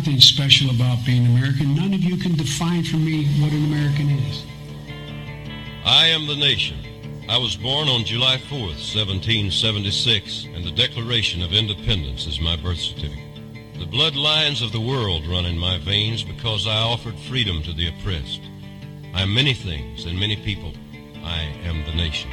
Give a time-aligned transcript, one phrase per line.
[0.00, 1.74] nothing special about being American.
[1.74, 4.46] None of you can define for me what an American is.
[5.84, 6.78] I am the nation.
[7.28, 12.78] I was born on July 4th, 1776, and the Declaration of Independence is my birth
[12.78, 13.42] certificate.
[13.78, 17.88] The bloodlines of the world run in my veins because I offered freedom to the
[17.88, 18.40] oppressed.
[19.12, 20.72] I am many things and many people.
[21.22, 22.30] I am the nation.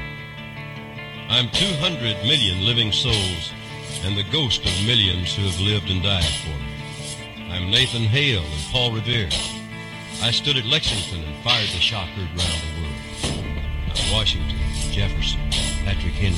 [1.27, 3.52] I'm 200 million living souls
[4.05, 6.66] and the ghost of millions who have lived and died for me.
[7.57, 9.29] I'm Nathan Hale and Paul Revere.
[10.21, 13.63] I stood at Lexington and fired the shot heard round the world.
[13.97, 14.59] I'm Washington,
[14.91, 15.39] Jefferson,
[15.83, 16.37] Patrick Henry.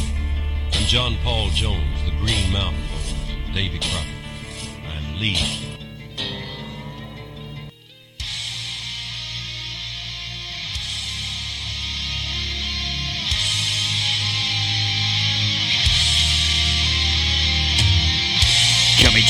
[0.71, 4.08] I'm John Paul Jones, the Green Mountain Boys, Davy Crockett.
[4.88, 5.35] I'm Lee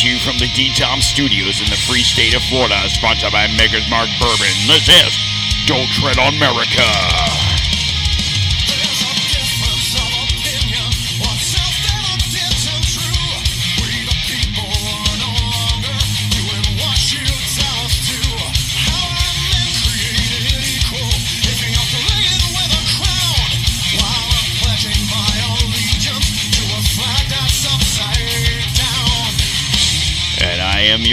[0.04, 4.10] you from the D-Tom Studios in the free state of Florida, sponsored by Maker's Mark
[4.20, 4.54] Bourbon.
[4.68, 5.18] This is
[5.66, 7.39] Don't Tread on Merica.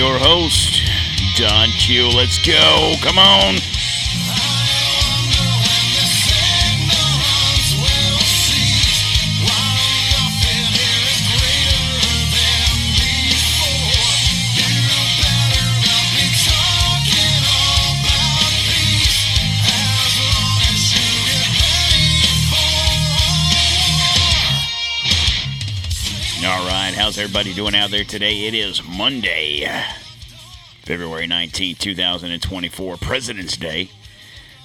[0.07, 0.83] Your host,
[1.35, 2.09] Don Q.
[2.09, 2.95] Let's go.
[3.03, 3.57] Come on.
[27.07, 28.47] How's everybody doing out there today?
[28.47, 29.65] It is Monday,
[30.83, 33.91] February 19th, 2024, President's Day.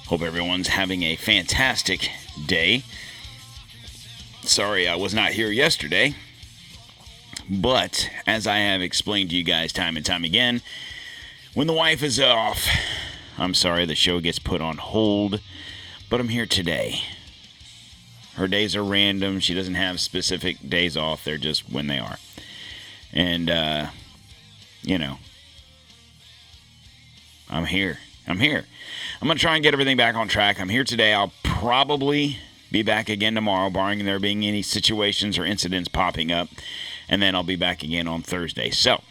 [0.08, 2.10] Hope everyone's having a fantastic
[2.44, 2.82] day.
[4.40, 6.16] Sorry I was not here yesterday,
[7.48, 10.62] but as I have explained to you guys time and time again,
[11.54, 12.66] when the wife is off,
[13.38, 15.40] I'm sorry the show gets put on hold,
[16.10, 17.02] but I'm here today.
[18.34, 19.38] Her days are random.
[19.38, 21.22] She doesn't have specific days off.
[21.22, 22.16] They're just when they are.
[23.12, 23.88] And, uh,
[24.82, 25.18] you know,
[27.50, 27.98] I'm here.
[28.26, 28.64] I'm here.
[29.20, 30.60] I'm going to try and get everything back on track.
[30.60, 31.12] I'm here today.
[31.12, 32.38] I'll probably
[32.70, 36.48] be back again tomorrow, barring there being any situations or incidents popping up.
[37.08, 38.70] And then I'll be back again on Thursday.
[38.70, 39.02] So,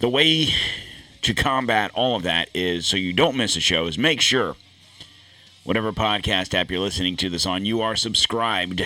[0.00, 0.48] the way
[1.22, 4.56] to combat all of that is so you don't miss a show is make sure
[5.62, 8.82] whatever podcast app you're listening to this on, you are subscribed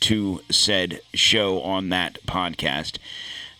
[0.00, 2.98] to said show on that podcast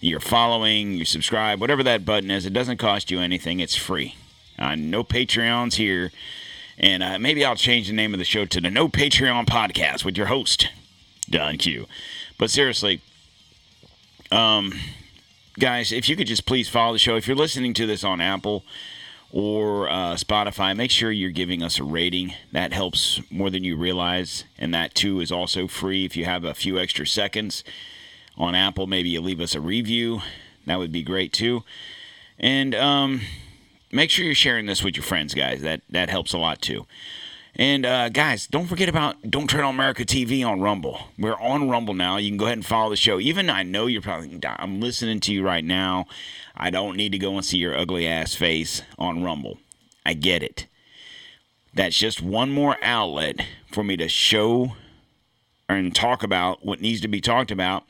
[0.01, 2.47] you're following, you subscribe, whatever that button is.
[2.47, 3.61] It doesn't cost you anything.
[3.61, 4.15] It's free.
[4.59, 6.11] Uh, no Patreons here.
[6.79, 10.05] And uh, maybe I'll change the name of the show to the No Patreon Podcast
[10.05, 10.69] with your host,
[11.29, 11.87] Don Q.
[12.39, 13.01] But seriously,
[14.31, 14.73] um,
[15.59, 17.17] guys, if you could just please follow the show.
[17.17, 18.65] If you're listening to this on Apple
[19.33, 22.35] or uh, Spotify, make sure you're giving us a rating.
[22.53, 24.45] That helps more than you realize.
[24.57, 27.65] And that, too, is also free if you have a few extra seconds
[28.39, 30.23] on Apple, maybe you leave us a review.
[30.67, 31.65] That would be great too.
[32.39, 33.21] And um,
[33.93, 35.61] make sure you're sharing this with your friends, guys.
[35.63, 36.87] That that helps a lot too.
[37.57, 41.01] And uh, guys, don't forget about Don't Tread on Merica TV on Rumble.
[41.19, 42.17] We're on Rumble now.
[42.17, 43.19] You can go ahead and follow the show.
[43.19, 46.07] Even I know you're probably I'm listening to you right now.
[46.57, 49.59] I don't need to go and see your ugly ass face on Rumble.
[50.07, 50.67] I get it.
[51.75, 54.75] That's just one more outlet for me to show
[55.69, 57.85] and talk about what needs to be talked about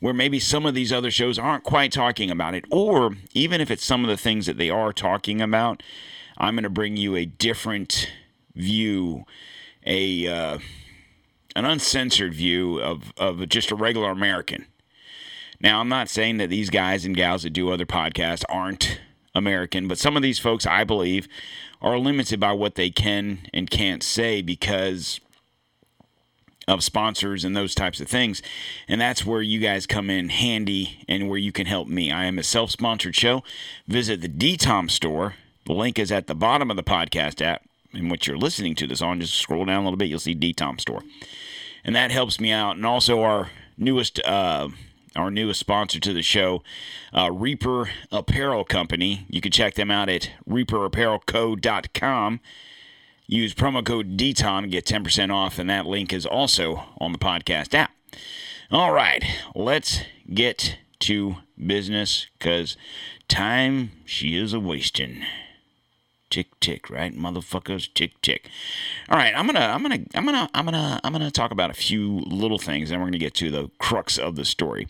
[0.00, 2.64] where maybe some of these other shows aren't quite talking about it.
[2.70, 5.82] Or even if it's some of the things that they are talking about,
[6.36, 8.10] I'm going to bring you a different
[8.54, 9.24] view,
[9.84, 10.58] a uh,
[11.56, 14.66] an uncensored view of, of just a regular American.
[15.60, 19.00] Now, I'm not saying that these guys and gals that do other podcasts aren't
[19.34, 21.26] American, but some of these folks, I believe,
[21.82, 25.18] are limited by what they can and can't say because
[26.68, 28.42] of sponsors and those types of things.
[28.86, 32.12] And that's where you guys come in handy and where you can help me.
[32.12, 33.42] I am a self sponsored show.
[33.88, 35.34] Visit the DTOM store.
[35.66, 37.62] The link is at the bottom of the podcast app
[37.92, 39.20] in which you're listening to this on.
[39.20, 41.02] Just scroll down a little bit, you'll see DTOM store.
[41.84, 42.76] And that helps me out.
[42.76, 44.20] And also, our newest.
[44.24, 44.68] Uh,
[45.16, 46.62] our newest sponsor to the show,
[47.16, 49.26] uh, Reaper Apparel Company.
[49.28, 52.40] You can check them out at reaperapparelco.com.
[53.30, 57.18] Use promo code DTOM to get 10% off, and that link is also on the
[57.18, 57.90] podcast app.
[58.70, 59.22] All right,
[59.54, 60.00] let's
[60.32, 62.78] get to business because
[63.28, 65.22] time she is a wasting.
[66.30, 67.92] Tick tick, right, motherfuckers?
[67.92, 68.48] Tick tick.
[69.10, 71.74] All right, I'm gonna, I'm gonna, I'm gonna, I'm gonna, I'm gonna talk about a
[71.74, 74.88] few little things, and we're gonna get to the crux of the story.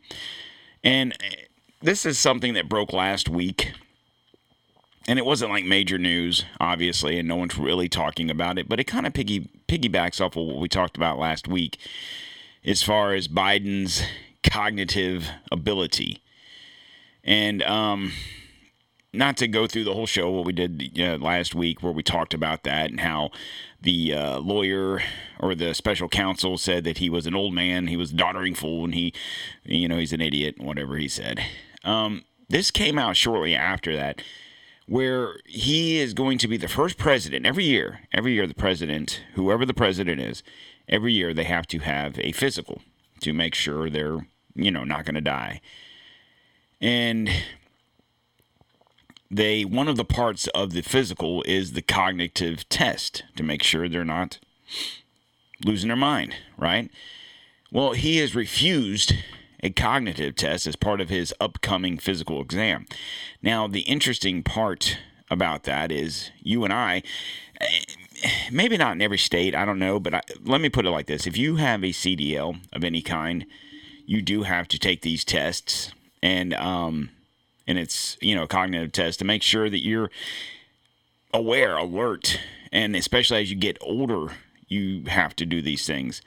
[0.85, 1.47] And eh,
[1.83, 3.73] this is something that broke last week
[5.09, 8.79] and it wasn't like major news, obviously, and no one's really talking about it, but
[8.79, 11.79] it kind of piggy piggybacks off of what we talked about last week
[12.63, 14.03] as far as Biden's
[14.43, 16.23] cognitive ability.
[17.25, 18.13] And um,
[19.15, 22.35] not to go through the whole show, what we did last week, where we talked
[22.35, 23.31] about that and how
[23.81, 25.01] the uh, lawyer
[25.41, 28.55] or the special counsel said that he was an old man, he was a doddering
[28.55, 29.15] fool, and he,
[29.65, 31.43] you know, he's an idiot, whatever he said.
[31.83, 34.21] Um, this came out shortly after that
[34.89, 38.01] where he is going to be the first president every year.
[38.13, 40.43] Every year, the president, whoever the president is,
[40.89, 42.81] every year they have to have a physical
[43.21, 45.61] to make sure they're, you know, not going to die.
[46.81, 47.29] And
[49.31, 53.89] they one of the parts of the physical is the cognitive test to make sure
[53.89, 54.39] they're not
[55.67, 56.91] losing their mind, right?
[57.71, 59.13] Well, he has refused
[59.63, 62.87] a cognitive test as part of his upcoming physical exam.
[63.43, 64.99] Now, the interesting part
[65.31, 67.03] about that is you and I,
[68.51, 71.07] maybe not in every state, I don't know, but I, let me put it like
[71.07, 73.45] this if you have a CDL of any kind,
[74.07, 77.11] you do have to take these tests and um
[77.67, 80.11] and it's you know a cognitive test to make sure that you're
[81.33, 82.41] aware alert
[82.73, 84.33] and especially as you get older
[84.67, 86.23] you have to do these things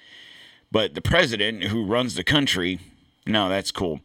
[0.71, 2.79] but the president who runs the country
[3.25, 4.01] no, that's cool.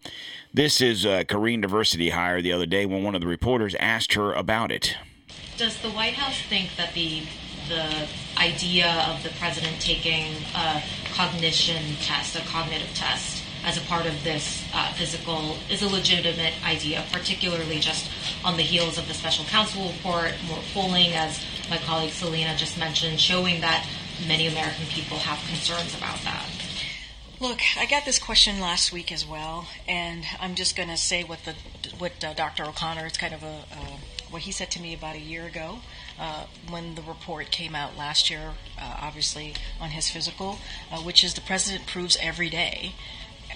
[0.52, 4.14] This is a Karine diversity hire the other day when one of the reporters asked
[4.14, 4.96] her about it.
[5.56, 7.22] Does the White House think that the
[7.68, 8.08] the
[8.38, 10.82] idea of the president taking a
[11.14, 16.54] cognition test, a cognitive test, as a part of this uh, physical is a legitimate
[16.64, 18.08] idea, particularly just
[18.44, 22.78] on the heels of the special counsel report, more polling, as my colleague Selena just
[22.78, 23.86] mentioned, showing that
[24.28, 26.46] many American people have concerns about that.
[27.38, 31.22] Look, I got this question last week as well, and I'm just going to say
[31.22, 31.54] what the
[31.98, 32.64] what uh, Dr.
[32.64, 33.04] O'Connor.
[33.04, 33.96] It's kind of a uh,
[34.30, 35.80] what he said to me about a year ago
[36.18, 40.58] uh, when the report came out last year, uh, obviously on his physical,
[40.90, 42.94] uh, which is the president proves every day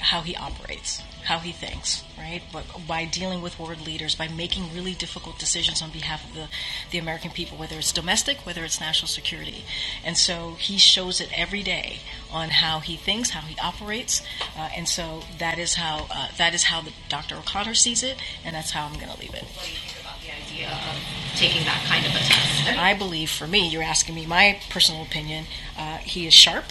[0.00, 2.42] how he operates, how he thinks, right?
[2.52, 6.48] But by dealing with world leaders, by making really difficult decisions on behalf of the,
[6.90, 9.64] the American people, whether it's domestic, whether it's national security.
[10.04, 12.00] And so he shows it every day
[12.32, 14.22] on how he thinks, how he operates.
[14.56, 17.36] Uh, and so that is how uh, that is how the, Dr.
[17.36, 19.44] O'Connor sees it, and that's how I'm going to leave it.
[19.44, 22.78] What do you think about the idea of taking that kind of a test?
[22.78, 25.46] I believe, for me, you're asking me my personal opinion.
[25.78, 26.64] Uh, he is sharp.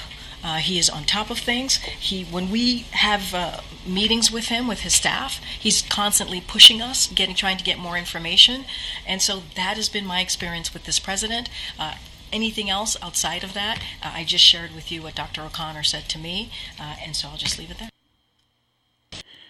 [0.43, 1.77] Uh, he is on top of things.
[1.77, 7.07] He, when we have uh, meetings with him, with his staff, he's constantly pushing us,
[7.07, 8.65] getting, trying to get more information,
[9.05, 11.49] and so that has been my experience with this president.
[11.77, 11.95] Uh,
[12.31, 15.41] anything else outside of that, uh, I just shared with you what Dr.
[15.41, 17.89] O'Connor said to me, uh, and so I'll just leave it there.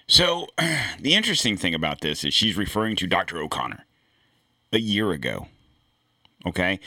[0.07, 0.47] So,
[0.99, 3.37] the interesting thing about this is she's referring to Dr.
[3.41, 3.85] O'Connor
[4.73, 5.47] a year ago.
[6.45, 6.79] Okay?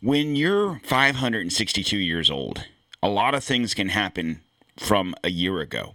[0.00, 2.66] When you're 562 years old
[3.06, 4.40] a lot of things can happen
[4.76, 5.94] from a year ago.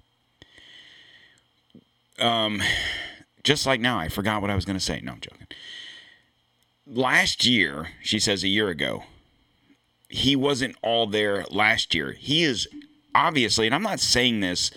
[2.18, 2.64] Um,
[3.44, 5.02] just like now, I forgot what I was going to say.
[5.04, 5.48] No, I'm joking.
[6.88, 9.04] Last year, she says a year ago,
[10.08, 12.14] he wasn't all there last year.
[12.14, 12.66] He is
[13.14, 14.72] obviously, and I'm not saying this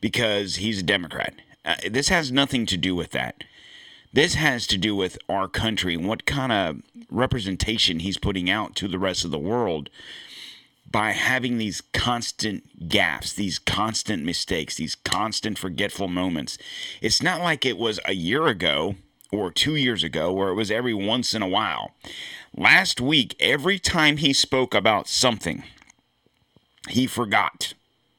[0.00, 1.34] because he's a Democrat.
[1.64, 3.42] Uh, this has nothing to do with that.
[4.12, 8.76] This has to do with our country and what kind of representation he's putting out
[8.76, 9.90] to the rest of the world
[10.92, 16.58] by having these constant gaps, these constant mistakes, these constant forgetful moments.
[17.00, 18.96] It's not like it was a year ago
[19.32, 21.92] or two years ago where it was every once in a while.
[22.54, 25.64] Last week, every time he spoke about something,
[26.88, 27.72] he forgot.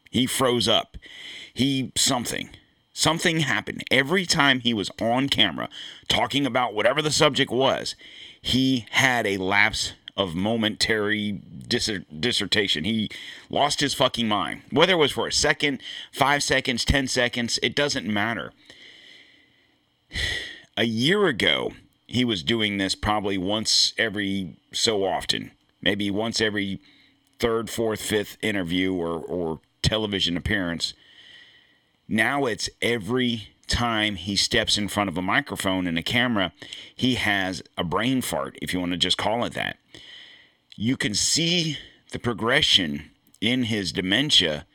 [0.10, 0.98] He froze up.
[1.53, 2.50] He something.
[2.94, 3.84] Something happened.
[3.92, 5.70] Every time he was on camera
[6.08, 7.96] talking about whatever the subject was,
[8.42, 12.84] he had a lapse of momentary dissertation.
[12.84, 13.10] He
[13.50, 14.62] lost his fucking mind.
[14.72, 18.51] Whether it was for a second, five seconds, ten seconds, it doesn't matter.
[20.75, 21.74] A year ago,
[22.08, 25.51] he was doing this probably once every so often,
[25.84, 26.79] maybe once every
[27.38, 30.96] third, fourth, fifth interview or, or television appearance.
[32.08, 36.53] Now it's every time he steps in front of a microphone and a camera,
[36.96, 39.77] he has a brain fart, if you want to just call it that
[40.75, 41.77] you can see
[42.12, 43.12] the progression
[43.42, 44.65] in his dementia,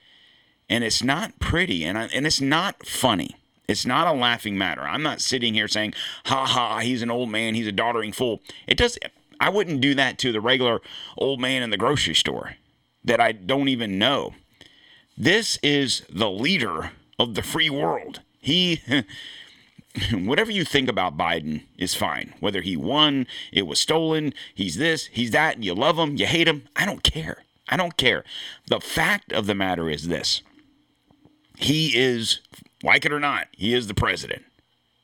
[0.68, 3.36] and it's not pretty, and I, and it's not funny.
[3.66, 4.82] It's not a laughing matter.
[4.82, 5.92] I'm not sitting here saying,
[6.26, 8.40] ha ha, he's an old man, he's a doddering fool.
[8.66, 8.98] It does
[9.40, 10.80] I wouldn't do that to the regular
[11.16, 12.54] old man in the grocery store
[13.04, 14.34] that I don't even know.
[15.16, 18.20] This is the leader of the free world.
[18.48, 18.80] He
[20.12, 22.32] whatever you think about Biden is fine.
[22.40, 26.48] Whether he won, it was stolen, he's this, he's that, you love him, you hate
[26.48, 27.44] him, I don't care.
[27.68, 28.24] I don't care.
[28.68, 30.40] The fact of the matter is this
[31.58, 32.40] he is,
[32.82, 34.44] like it or not, he is the president.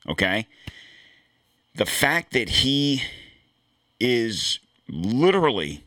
[0.09, 0.47] Okay?
[1.75, 3.03] The fact that he
[4.01, 4.59] is
[4.89, 5.85] literally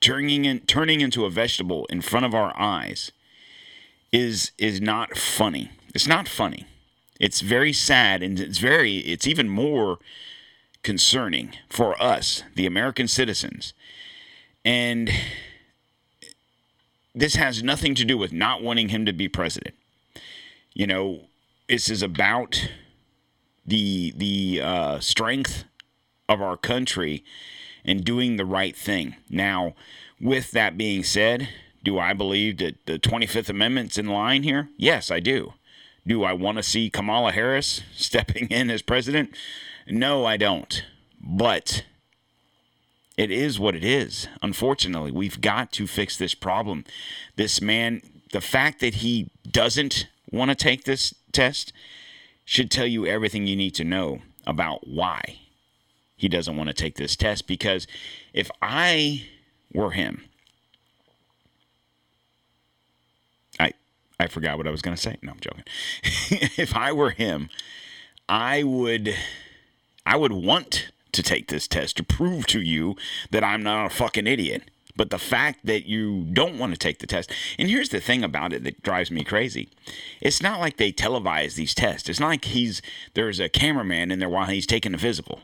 [0.00, 3.10] turning in, turning into a vegetable in front of our eyes
[4.12, 5.70] is is not funny.
[5.94, 6.66] It's not funny.
[7.20, 9.98] It's very sad and it's very it's even more
[10.82, 13.72] concerning for us, the American citizens.
[14.64, 15.10] And
[17.14, 19.74] this has nothing to do with not wanting him to be president.
[20.72, 21.20] You know,
[21.68, 22.68] this is about
[23.66, 25.64] the the uh, strength
[26.28, 27.24] of our country
[27.84, 29.16] and doing the right thing.
[29.28, 29.74] Now,
[30.20, 31.48] with that being said,
[31.82, 34.68] do I believe that the 25th Amendment's in line here?
[34.76, 35.54] Yes, I do.
[36.06, 39.34] Do I want to see Kamala Harris stepping in as president?
[39.86, 40.84] No, I don't.
[41.20, 41.84] But
[43.16, 44.28] it is what it is.
[44.40, 46.84] Unfortunately, we've got to fix this problem.
[47.36, 51.72] This man, the fact that he doesn't want to take this test
[52.44, 55.38] should tell you everything you need to know about why
[56.16, 57.46] he doesn't want to take this test.
[57.46, 57.86] Because
[58.32, 59.26] if I
[59.72, 60.24] were him,
[64.18, 65.16] I forgot what I was going to say.
[65.22, 65.64] No, I'm joking.
[66.56, 67.50] if I were him,
[68.28, 69.14] I would
[70.04, 72.96] I would want to take this test to prove to you
[73.30, 74.62] that I'm not a fucking idiot.
[74.94, 78.22] But the fact that you don't want to take the test, and here's the thing
[78.22, 79.70] about it that drives me crazy.
[80.20, 82.10] It's not like they televise these tests.
[82.10, 82.82] It's not like he's
[83.14, 85.40] there's a cameraman in there while he's taking the physical.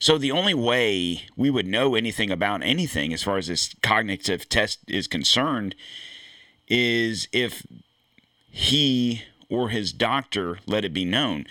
[0.00, 4.48] So the only way we would know anything about anything as far as this cognitive
[4.48, 5.74] test is concerned
[6.68, 7.66] is if
[8.50, 11.46] he or his doctor let it be known.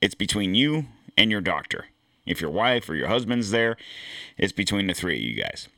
[0.00, 1.86] It's between you and your doctor.
[2.26, 3.76] If your wife or your husband's there,
[4.38, 5.68] it's between the three of you guys,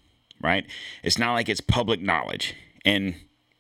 [0.41, 0.65] right?
[1.03, 2.55] It's not like it's public knowledge.
[2.85, 3.17] And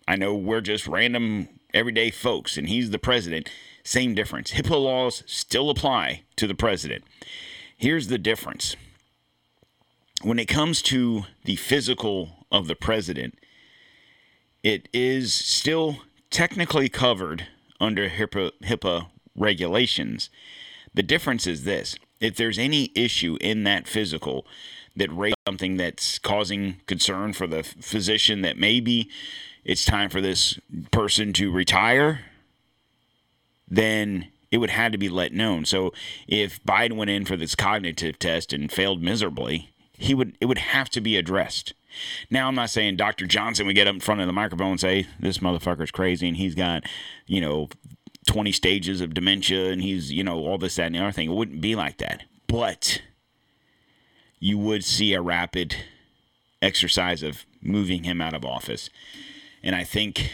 [0.06, 3.50] I know we're just random everyday folks, and he's the president.
[3.82, 4.52] Same difference.
[4.52, 7.04] HIPAA laws still apply to the president.
[7.76, 8.76] Here's the difference
[10.22, 13.38] when it comes to the physical of the president,
[14.66, 17.46] it is still technically covered
[17.78, 19.06] under HIPAA, HIPAA
[19.36, 20.28] regulations.
[20.92, 24.44] The difference is this if there's any issue in that physical
[24.96, 29.08] that raises something that's causing concern for the physician that maybe
[29.64, 30.58] it's time for this
[30.90, 32.22] person to retire,
[33.68, 35.64] then it would have to be let known.
[35.64, 35.92] So
[36.26, 40.58] if Biden went in for this cognitive test and failed miserably, he would it would
[40.58, 41.72] have to be addressed.
[42.30, 43.26] Now I'm not saying Dr.
[43.26, 46.36] Johnson would get up in front of the microphone and say this motherfucker's crazy and
[46.36, 46.84] he's got,
[47.26, 47.68] you know,
[48.26, 51.30] 20 stages of dementia and he's, you know, all this, that, and the other thing.
[51.30, 52.24] It wouldn't be like that.
[52.46, 53.02] But
[54.38, 55.76] you would see a rapid
[56.60, 58.90] exercise of moving him out of office.
[59.62, 60.30] And I think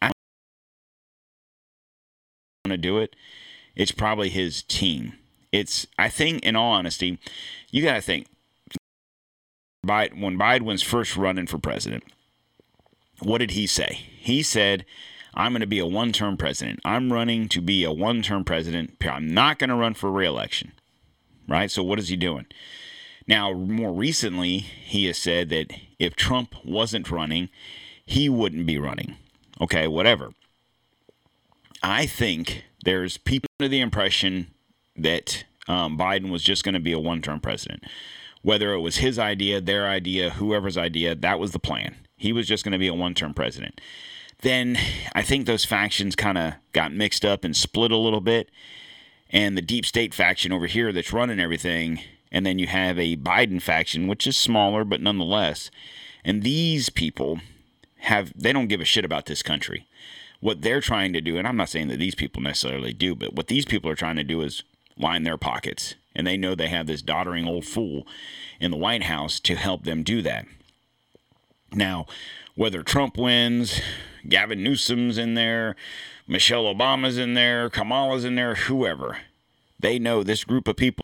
[0.00, 0.06] I
[2.64, 3.14] want to do it.
[3.74, 5.14] It's probably his team.
[5.50, 7.18] It's, I think, in all honesty,
[7.70, 8.26] you got to think.
[9.84, 12.04] When Biden was first running for president,
[13.20, 14.06] what did he say?
[14.18, 14.84] He said,
[15.34, 16.80] I'm going to be a one term president.
[16.84, 18.96] I'm running to be a one term president.
[19.02, 20.72] I'm not going to run for reelection.
[21.48, 21.70] Right?
[21.70, 22.46] So, what is he doing?
[23.26, 27.48] Now, more recently, he has said that if Trump wasn't running,
[28.04, 29.16] he wouldn't be running.
[29.60, 30.32] Okay, whatever.
[31.82, 34.48] I think there's people under the impression
[34.96, 37.84] that um, Biden was just going to be a one term president.
[38.42, 41.96] Whether it was his idea, their idea, whoever's idea, that was the plan.
[42.16, 43.80] He was just going to be a one term president
[44.42, 44.76] then
[45.14, 48.50] I think those factions kind of got mixed up and split a little bit.
[49.30, 53.16] And the deep state faction over here that's running everything, and then you have a
[53.16, 55.70] Biden faction, which is smaller, but nonetheless.
[56.24, 57.40] And these people
[58.00, 59.86] have, they don't give a shit about this country.
[60.40, 63.34] What they're trying to do, and I'm not saying that these people necessarily do, but
[63.34, 64.64] what these people are trying to do is
[64.98, 65.94] line their pockets.
[66.14, 68.06] And they know they have this doddering old fool
[68.60, 70.46] in the White House to help them do that.
[71.72, 72.06] Now,
[72.54, 73.80] whether Trump wins,
[74.28, 75.74] Gavin Newsom's in there,
[76.26, 79.18] Michelle Obama's in there, Kamala's in there, whoever.
[79.80, 81.02] They know this group of people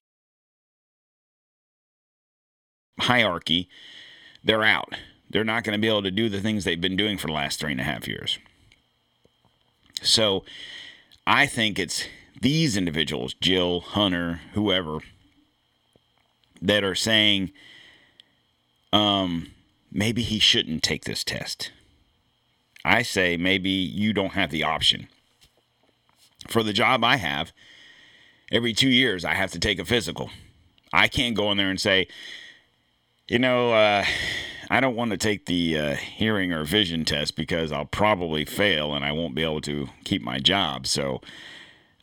[3.01, 3.69] hierarchy,
[4.45, 4.95] they're out.
[5.31, 7.33] They're not going to be able to do the things they've been doing for the
[7.33, 8.39] last three and a half years.
[10.03, 10.45] So
[11.27, 12.05] I think it's
[12.41, 14.99] these individuals, Jill, Hunter, whoever,
[16.61, 17.53] that are saying,
[18.93, 19.53] um,
[19.93, 21.73] maybe he shouldn't take this test.
[22.85, 25.09] I say maybe you don't have the option.
[26.49, 27.53] For the job I have,
[28.51, 30.31] every two years I have to take a physical.
[30.93, 32.09] I can't go in there and say,
[33.27, 34.05] you know, uh,
[34.71, 38.95] I don't want to take the uh, hearing or vision test because I'll probably fail
[38.95, 40.87] and I won't be able to keep my job.
[40.87, 41.21] So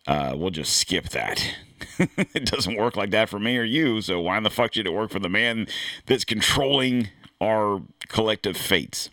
[0.08, 1.56] uh, we'll just skip that.
[2.00, 4.02] it doesn't work like that for me or you.
[4.02, 5.68] So why in the fuck should it work for the man
[6.06, 7.10] that's controlling
[7.42, 9.10] our collective fates?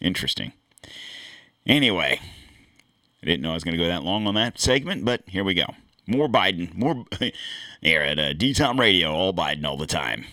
[0.00, 0.52] Interesting.
[1.66, 2.20] Anyway,
[3.22, 5.44] I didn't know I was going to go that long on that segment, but here
[5.44, 5.74] we go.
[6.06, 7.04] More Biden, more
[7.80, 10.26] here at uh, D-Tom Radio, all Biden all the time.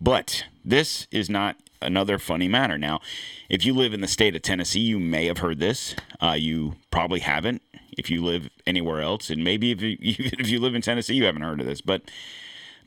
[0.00, 2.78] But this is not another funny matter.
[2.78, 3.00] Now,
[3.48, 5.94] if you live in the state of Tennessee, you may have heard this.
[6.20, 7.62] Uh, you probably haven't
[7.96, 11.24] if you live anywhere else, and maybe if you, if you live in Tennessee, you
[11.24, 11.80] haven't heard of this.
[11.80, 12.02] But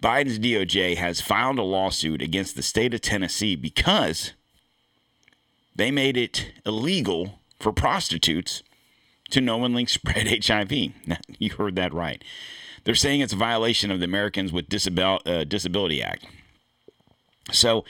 [0.01, 4.33] Biden's DOJ has filed a lawsuit against the state of Tennessee because
[5.75, 8.63] they made it illegal for prostitutes
[9.31, 10.71] to knowingly spread HIV.
[10.71, 12.23] you heard that right.
[12.83, 16.25] They're saying it's a violation of the Americans with uh, Disability Act.
[17.51, 17.83] So,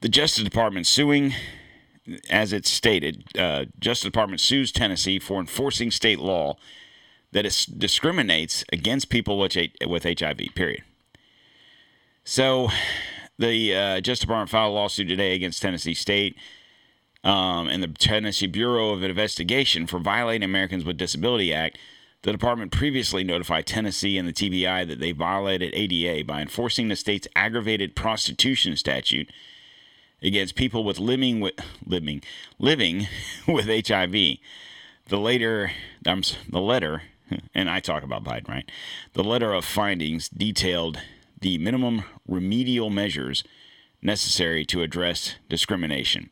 [0.00, 1.34] the Justice Department suing,
[2.28, 6.56] as it's stated, uh, Justice Department sues Tennessee for enforcing state law
[7.32, 10.40] that is, discriminates against people with, with HIV.
[10.54, 10.82] Period.
[12.24, 12.68] So,
[13.38, 16.36] the uh, Justice Department filed a lawsuit today against Tennessee State
[17.24, 21.78] um, and the Tennessee Bureau of Investigation for violating Americans with Disability Act.
[22.22, 26.96] The department previously notified Tennessee and the TBI that they violated ADA by enforcing the
[26.96, 29.30] state's aggravated prostitution statute
[30.22, 32.22] against people with living with living
[32.58, 33.08] living
[33.48, 34.12] with HIV.
[35.08, 35.72] The later,
[36.06, 37.02] um, the letter,
[37.54, 38.70] and I talk about Biden, right?
[39.14, 41.00] The letter of findings detailed
[41.40, 43.42] the minimum remedial measures
[44.02, 46.30] necessary to address discrimination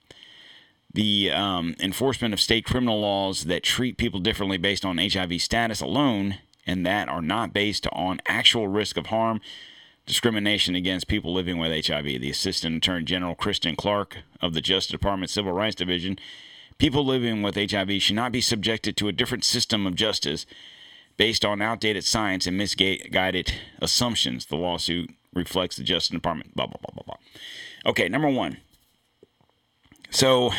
[0.93, 5.81] the um, enforcement of state criminal laws that treat people differently based on HIV status
[5.81, 9.41] alone and that are not based on actual risk of harm,
[10.09, 12.05] discrimination against people living with HIV.
[12.05, 16.19] The Assistant Attorney General Kristen Clarke of the Justice Department Civil Rights Division.
[16.79, 20.47] People living with HIV should not be subjected to a different system of justice
[21.19, 24.47] based on outdated science and misguided assumptions.
[24.47, 26.57] The lawsuit reflects the Justice Department.
[26.57, 27.91] Blah, blah, blah, blah, blah.
[27.91, 28.57] Okay, number one.
[30.11, 30.53] So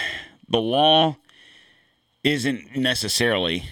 [0.47, 1.17] the law
[2.23, 3.63] isn't necessarily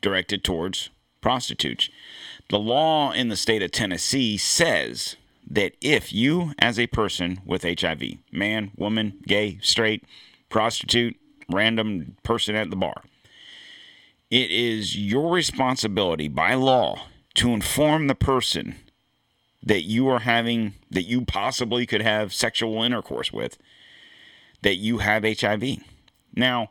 [0.00, 1.90] directed towards prostitutes.
[2.50, 5.14] The law in the state of Tennessee says
[5.48, 10.04] that if you, as a person with HIV, man, woman, gay, straight,
[10.48, 11.16] prostitute,
[11.48, 13.04] random person at the bar,
[14.32, 18.74] it is your responsibility by law to inform the person
[19.62, 23.58] that you are having, that you possibly could have sexual intercourse with
[24.62, 25.78] that you have HIV.
[26.34, 26.68] Now,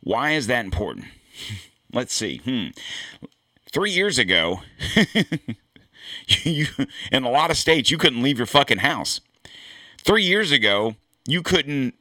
[0.00, 1.06] why is that important?
[1.92, 2.38] Let's see.
[2.38, 2.68] Hmm.
[3.72, 4.60] Three years ago,
[6.26, 6.66] you,
[7.10, 9.20] in a lot of states, you couldn't leave your fucking house.
[9.98, 11.94] Three years ago, you couldn't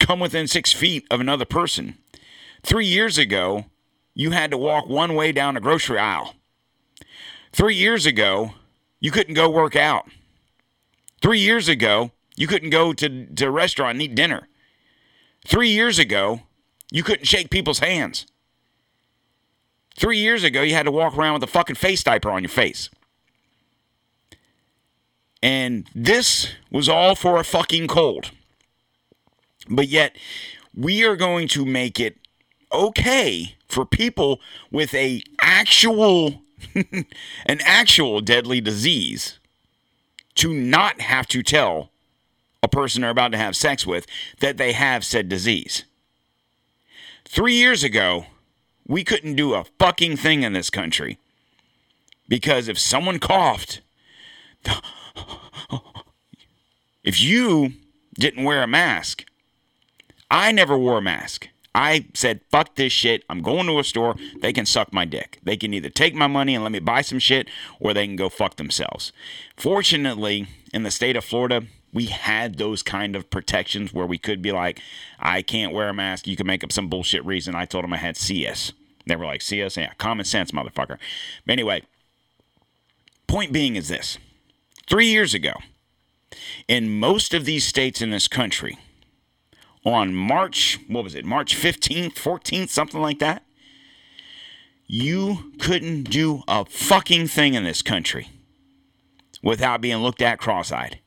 [0.00, 1.98] come within six feet of another person.
[2.62, 3.66] Three years ago,
[4.14, 6.34] you had to walk one way down a grocery aisle.
[7.52, 8.54] Three years ago,
[8.98, 10.08] you couldn't go work out.
[11.22, 14.48] Three years ago, you couldn't go to, to a restaurant and eat dinner.
[15.46, 16.42] Three years ago,
[16.90, 18.26] you couldn't shake people's hands.
[19.96, 22.50] Three years ago, you had to walk around with a fucking face diaper on your
[22.50, 22.90] face.
[25.42, 28.30] And this was all for a fucking cold.
[29.68, 30.16] But yet,
[30.74, 32.16] we are going to make it
[32.72, 36.42] okay for people with a actual
[36.74, 39.38] an actual deadly disease
[40.34, 41.90] to not have to tell
[42.62, 44.06] a person they're about to have sex with
[44.40, 45.84] that they have said disease.
[47.26, 48.26] Three years ago,
[48.86, 51.18] we couldn't do a fucking thing in this country
[52.28, 53.80] because if someone coughed,
[57.02, 57.72] if you
[58.14, 59.24] didn't wear a mask,
[60.30, 61.48] I never wore a mask.
[61.74, 63.24] I said, fuck this shit.
[63.28, 64.14] I'm going to a store.
[64.40, 65.40] They can suck my dick.
[65.42, 67.48] They can either take my money and let me buy some shit,
[67.80, 69.12] or they can go fuck themselves.
[69.56, 71.64] Fortunately, in the state of Florida,
[71.94, 74.80] we had those kind of protections where we could be like,
[75.20, 76.26] I can't wear a mask.
[76.26, 77.54] You can make up some bullshit reason.
[77.54, 78.72] I told them I had CS.
[79.06, 79.76] They were like, CS?
[79.76, 80.98] Yeah, common sense, motherfucker.
[81.46, 81.84] But anyway,
[83.28, 84.18] point being is this
[84.88, 85.52] three years ago,
[86.66, 88.76] in most of these states in this country,
[89.84, 93.44] on March, what was it, March 15th, 14th, something like that,
[94.86, 98.30] you couldn't do a fucking thing in this country
[99.42, 100.98] without being looked at cross eyed.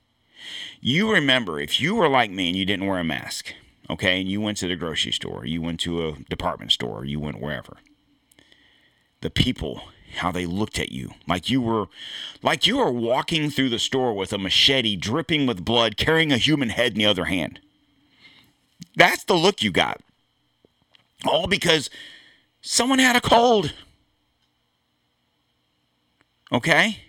[0.87, 3.53] You remember if you were like me and you didn't wear a mask,
[3.89, 7.19] okay, and you went to the grocery store, you went to a department store, you
[7.19, 7.75] went wherever,
[9.19, 9.81] the people,
[10.15, 11.87] how they looked at you, like you were,
[12.41, 16.37] like you were walking through the store with a machete dripping with blood, carrying a
[16.37, 17.59] human head in the other hand.
[18.95, 19.99] That's the look you got.
[21.25, 21.89] All because
[22.61, 23.73] someone had a cold.
[26.49, 27.01] Okay?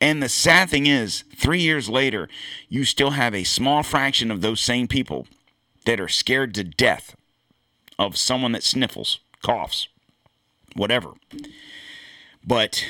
[0.00, 2.28] And the sad thing is, three years later,
[2.68, 5.26] you still have a small fraction of those same people
[5.86, 7.16] that are scared to death
[7.98, 9.88] of someone that sniffles, coughs,
[10.74, 11.12] whatever.
[12.46, 12.84] But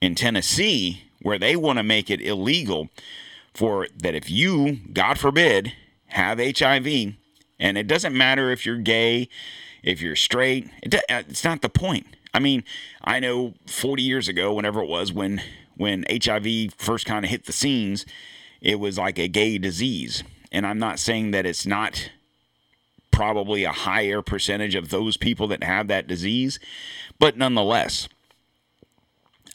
[0.00, 2.90] in Tennessee, where they want to make it illegal
[3.54, 5.72] for that if you, God forbid,
[6.08, 7.14] have HIV,
[7.58, 9.28] and it doesn't matter if you're gay,
[9.82, 12.06] if you're straight, it, uh, it's not the point.
[12.34, 12.64] I mean,
[13.02, 15.42] I know 40 years ago, whenever it was, when
[15.82, 18.06] when HIV first kind of hit the scenes,
[18.60, 20.22] it was like a gay disease.
[20.52, 22.08] And I'm not saying that it's not
[23.10, 26.60] probably a higher percentage of those people that have that disease,
[27.18, 28.08] but nonetheless,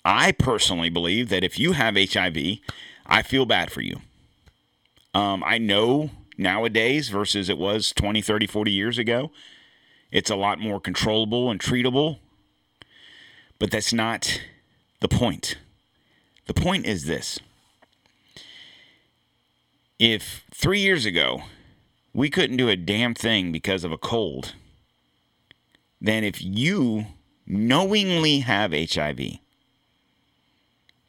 [0.04, 2.60] I personally believe that if you have HIV,
[3.06, 4.02] I feel bad for you.
[5.14, 9.32] Um, I know nowadays versus it was 20, 30, 40 years ago,
[10.12, 12.20] it's a lot more controllable and treatable,
[13.60, 14.42] but that's not
[15.00, 15.56] the point.
[16.48, 17.40] The point is this
[20.00, 21.44] if three years ago
[22.14, 24.54] we couldn't do a damn thing because of a cold,
[26.02, 27.08] then if you
[27.46, 29.20] knowingly have HIV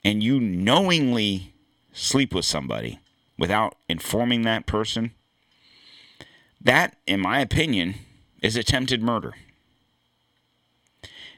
[0.04, 1.54] and you knowingly
[1.92, 2.98] sleep with somebody
[3.38, 5.12] without informing that person,
[6.60, 7.94] that, in my opinion,
[8.42, 9.34] is attempted murder.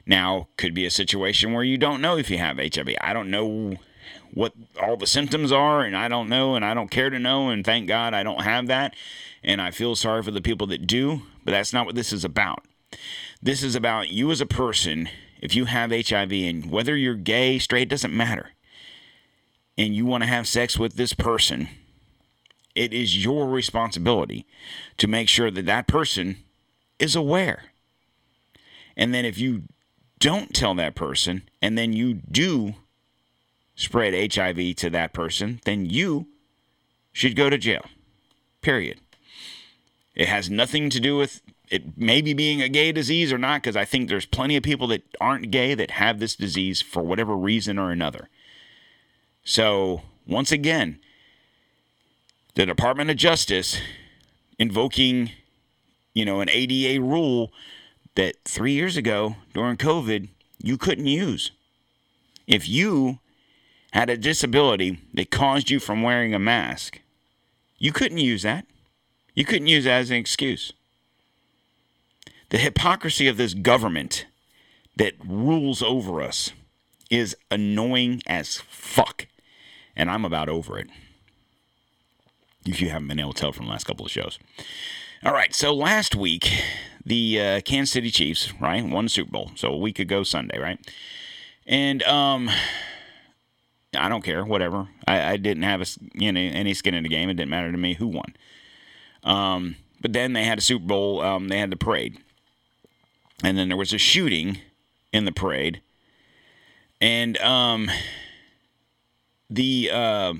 [0.05, 2.95] Now, could be a situation where you don't know if you have HIV.
[3.01, 3.77] I don't know
[4.33, 7.49] what all the symptoms are, and I don't know, and I don't care to know,
[7.49, 8.95] and thank God I don't have that.
[9.43, 12.23] And I feel sorry for the people that do, but that's not what this is
[12.23, 12.65] about.
[13.41, 15.09] This is about you as a person,
[15.41, 18.51] if you have HIV, and whether you're gay, straight, doesn't matter,
[19.77, 21.69] and you want to have sex with this person,
[22.75, 24.45] it is your responsibility
[24.97, 26.37] to make sure that that person
[26.99, 27.63] is aware.
[28.95, 29.63] And then if you
[30.19, 32.75] don't tell that person, and then you do
[33.75, 36.27] spread HIV to that person, then you
[37.11, 37.85] should go to jail.
[38.61, 38.99] Period.
[40.15, 43.77] It has nothing to do with it maybe being a gay disease or not, because
[43.77, 47.35] I think there's plenty of people that aren't gay that have this disease for whatever
[47.35, 48.27] reason or another.
[49.45, 50.99] So, once again,
[52.55, 53.79] the Department of Justice
[54.59, 55.31] invoking,
[56.13, 57.53] you know, an ADA rule
[58.15, 60.27] that three years ago during COVID
[60.61, 61.51] you couldn't use.
[62.47, 63.19] If you
[63.91, 67.01] had a disability that caused you from wearing a mask,
[67.77, 68.65] you couldn't use that.
[69.33, 70.73] You couldn't use that as an excuse.
[72.49, 74.25] The hypocrisy of this government
[74.97, 76.51] that rules over us
[77.09, 79.27] is annoying as fuck.
[79.95, 80.87] And I'm about over it.
[82.65, 84.37] If you haven't been able to tell from the last couple of shows.
[85.23, 86.51] All right, so last week,
[87.05, 89.51] the uh, Kansas City Chiefs, right, won the Super Bowl.
[89.55, 90.79] So a week ago Sunday, right?
[91.65, 92.49] And um,
[93.95, 94.87] I don't care, whatever.
[95.07, 97.29] I, I didn't have a, you know, any skin in the game.
[97.29, 98.35] It didn't matter to me who won.
[99.23, 101.21] Um, but then they had a Super Bowl.
[101.21, 102.17] Um, they had the parade,
[103.43, 104.59] and then there was a shooting
[105.11, 105.81] in the parade,
[106.99, 107.91] and um,
[109.49, 110.33] the uh,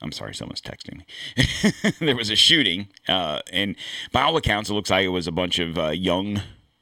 [0.00, 1.94] I'm sorry, someone's texting me.
[2.06, 3.74] there was a shooting, uh, and
[4.12, 6.40] by all accounts, it looks like it was a bunch of uh, young.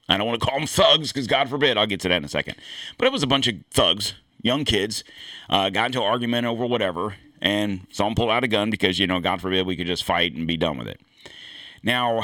[0.08, 1.78] I don't want to call them thugs because God forbid.
[1.78, 2.56] I'll get to that in a second.
[2.98, 5.04] But it was a bunch of thugs young kids,
[5.48, 9.06] uh, got into an argument over whatever, and someone pulled out a gun because, you
[9.06, 11.00] know, God forbid we could just fight and be done with it.
[11.82, 12.22] Now,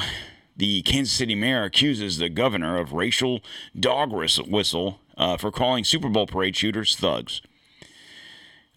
[0.57, 3.41] the Kansas City mayor accuses the governor of racial
[3.79, 7.41] dog whistle uh, for calling Super Bowl parade shooters thugs.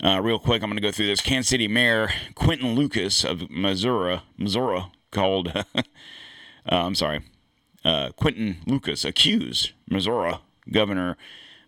[0.03, 1.21] Uh, real quick, I'm going to go through this.
[1.21, 5.81] Kansas City Mayor Quinton Lucas of Missouri, Missouri called, uh,
[6.65, 7.21] I'm sorry,
[7.85, 10.33] uh, Quinton Lucas accused Missouri
[10.71, 11.17] Governor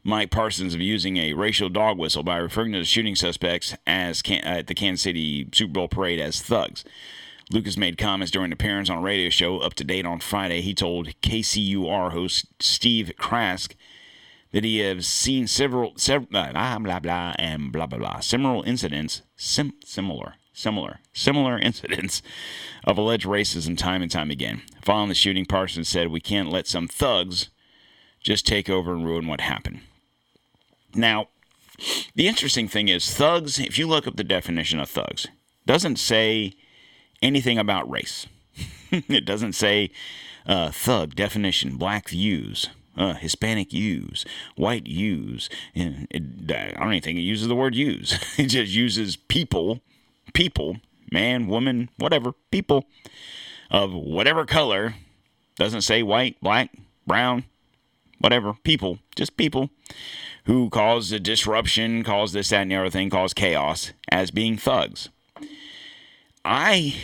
[0.05, 4.21] Mike Parsons of using a racial dog whistle by referring to the shooting suspects as
[4.21, 6.83] can- uh, at the Kansas City Super Bowl parade as thugs.
[7.51, 10.61] Lucas made comments during an appearance on a radio show up to date on Friday.
[10.61, 13.75] He told KCUR host Steve Kraske
[14.51, 18.65] that he has seen several, several uh, blah blah blah and blah blah blah similar
[18.65, 22.21] incidents, sim, similar, similar, similar incidents
[22.83, 24.63] of alleged racism time and time again.
[24.81, 27.49] Following the shooting, Parsons said, "We can't let some thugs
[28.21, 29.81] just take over and ruin what happened.
[30.95, 31.27] Now,
[32.15, 35.27] the interesting thing is thugs, if you look up the definition of thugs,
[35.65, 36.53] doesn't say
[37.21, 38.27] anything about race.
[38.91, 39.89] it doesn't say
[40.45, 44.25] uh, thug definition, black views, uh, Hispanic use,
[44.55, 45.49] white use.
[45.73, 48.19] And it, I don't even think it uses the word use.
[48.37, 49.79] it just uses people,
[50.33, 50.77] people,
[51.11, 52.85] man, woman, whatever, people
[53.71, 54.95] of whatever color.
[55.55, 56.71] Doesn't say white, black,
[57.05, 57.45] brown,
[58.19, 59.69] whatever, people, just people
[60.45, 64.57] who cause a disruption, cause this, that, and the other thing, cause chaos as being
[64.57, 65.09] thugs.
[66.43, 66.95] I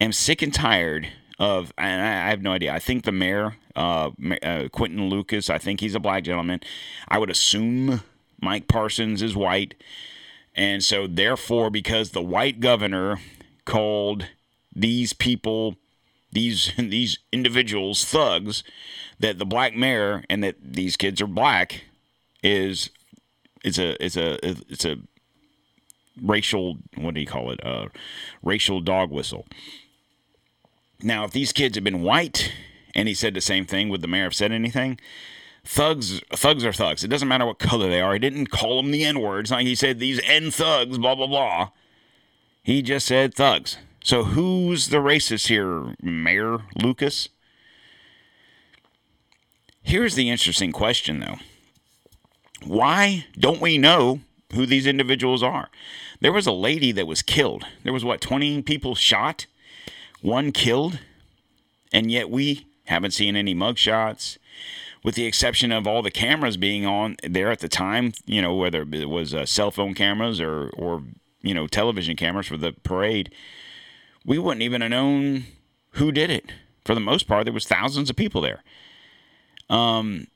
[0.00, 2.72] am sick and tired of, and I have no idea.
[2.72, 4.10] I think the mayor, uh,
[4.42, 6.60] uh, Quinton Lucas, I think he's a black gentleman.
[7.08, 8.02] I would assume
[8.40, 9.74] Mike Parsons is white.
[10.54, 13.20] And so, therefore, because the white governor
[13.66, 14.28] called
[14.74, 15.76] these people,
[16.32, 18.62] these these individuals thugs,
[19.18, 21.82] that the black mayor and that these kids are black
[22.46, 22.90] is
[23.64, 24.38] it's a it's a
[24.72, 24.96] it's a
[26.22, 27.64] racial what do you call it?
[27.64, 27.88] Uh,
[28.42, 29.46] racial dog whistle.
[31.02, 32.52] Now, if these kids had been white,
[32.94, 34.98] and he said the same thing, would the mayor have said anything?
[35.62, 37.04] Thugs, thugs are thugs.
[37.04, 38.14] It doesn't matter what color they are.
[38.14, 39.50] He didn't call them the N words.
[39.50, 41.70] Like he said, these N thugs, blah blah blah.
[42.62, 43.76] He just said thugs.
[44.02, 47.28] So who's the racist here, Mayor Lucas?
[49.82, 51.36] Here's the interesting question, though.
[52.64, 54.20] Why don't we know
[54.54, 55.68] who these individuals are?
[56.20, 57.66] There was a lady that was killed.
[57.82, 59.46] There was what, 20 people shot?
[60.22, 61.00] One killed?
[61.92, 64.38] And yet we haven't seen any mugshots,
[65.02, 68.54] with the exception of all the cameras being on there at the time, you know,
[68.54, 71.02] whether it was uh, cell phone cameras or, or,
[71.42, 73.32] you know, television cameras for the parade.
[74.24, 75.44] We wouldn't even have known
[75.92, 76.50] who did it.
[76.84, 78.62] For the most part, there was thousands of people there.
[79.68, 80.28] Um,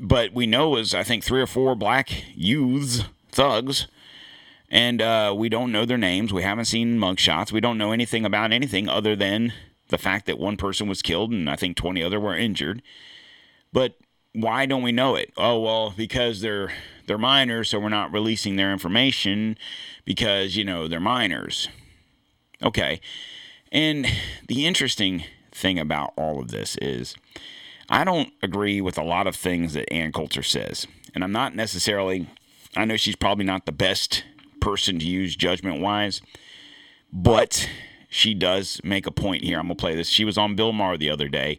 [0.00, 3.86] but we know is I think three or four black youths, thugs,
[4.70, 6.32] and uh, we don't know their names.
[6.32, 7.52] We haven't seen mugshots.
[7.52, 9.52] We don't know anything about anything other than
[9.88, 12.80] the fact that one person was killed and I think 20 other were injured.
[13.72, 13.96] But
[14.32, 15.32] why don't we know it?
[15.36, 16.72] Oh well, because they're
[17.06, 19.58] they're minors, so we're not releasing their information
[20.04, 21.68] because you know they're minors.
[22.62, 23.00] Okay,
[23.72, 24.06] and
[24.46, 27.16] the interesting thing about all of this is
[27.90, 30.86] I don't agree with a lot of things that Ann Coulter says.
[31.14, 32.28] And I'm not necessarily,
[32.76, 34.22] I know she's probably not the best
[34.60, 36.22] person to use judgment wise,
[37.12, 37.68] but
[38.08, 39.58] she does make a point here.
[39.58, 40.08] I'm going to play this.
[40.08, 41.58] She was on Bill Maher the other day,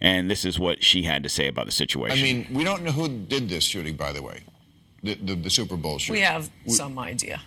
[0.00, 2.18] and this is what she had to say about the situation.
[2.18, 4.40] I mean, we don't know who did this shooting, by the way,
[5.02, 6.20] the, the, the Super Bowl shooting.
[6.20, 7.42] We have we, some idea.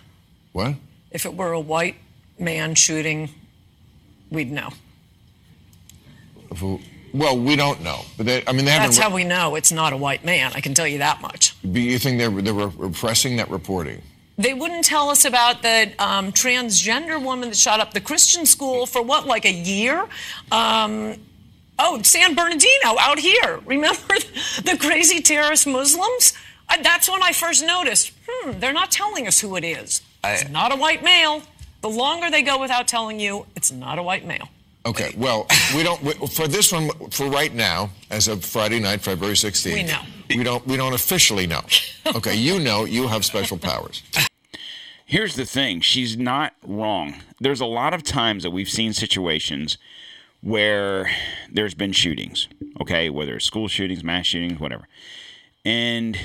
[0.52, 0.76] What?
[1.10, 1.96] If it were a white
[2.38, 3.30] man shooting,
[4.30, 4.70] we'd know.
[6.58, 6.80] Who,
[7.12, 9.92] well, we don't know, but they, I mean, they That's how we know it's not
[9.92, 10.52] a white man.
[10.54, 11.54] I can tell you that much.
[11.70, 14.02] Do you think they're they're repressing that reporting?
[14.38, 18.86] They wouldn't tell us about the um, transgender woman that shot up the Christian school
[18.86, 20.08] for what, like a year?
[20.50, 21.16] Um,
[21.78, 23.60] oh, San Bernardino out here.
[23.66, 24.14] Remember
[24.64, 26.32] the crazy terrorist Muslims?
[26.80, 28.12] that's when I first noticed.
[28.26, 30.00] Hmm, they're not telling us who it is.
[30.24, 31.42] It's not a white male.
[31.82, 34.48] The longer they go without telling you, it's not a white male.
[34.84, 39.00] Okay, well, we don't we, for this one for right now, as of Friday night,
[39.00, 39.72] February 16th.
[39.72, 40.00] We know.
[40.28, 41.62] We don't we don't officially know.
[42.16, 44.02] Okay, you know you have special powers.
[45.06, 47.14] Here's the thing, she's not wrong.
[47.40, 49.78] There's a lot of times that we've seen situations
[50.40, 51.10] where
[51.50, 52.48] there's been shootings,
[52.80, 54.88] okay, whether it's school shootings, mass shootings, whatever.
[55.64, 56.18] And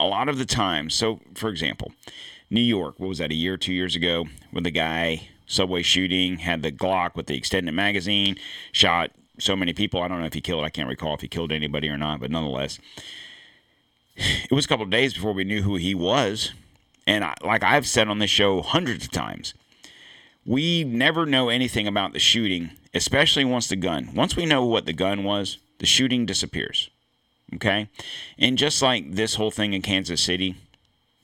[0.00, 1.92] a lot of the time, so for example,
[2.50, 6.38] New York, what was that, a year, two years ago, when the guy subway shooting,
[6.38, 8.36] had the Glock with the extended magazine,
[8.70, 10.00] shot so many people.
[10.02, 12.20] I don't know if he killed, I can't recall if he killed anybody or not,
[12.20, 12.78] but nonetheless,
[14.16, 16.52] it was a couple days before we knew who he was.
[17.06, 19.54] And I, like I've said on this show hundreds of times,
[20.44, 24.10] we never know anything about the shooting, especially once the gun.
[24.14, 26.90] Once we know what the gun was, the shooting disappears.
[27.54, 27.88] Okay?
[28.38, 30.56] And just like this whole thing in Kansas City,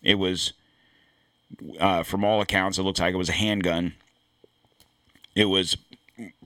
[0.02, 0.54] it was,
[1.78, 3.94] uh, from all accounts, it looks like it was a handgun
[5.34, 5.76] it was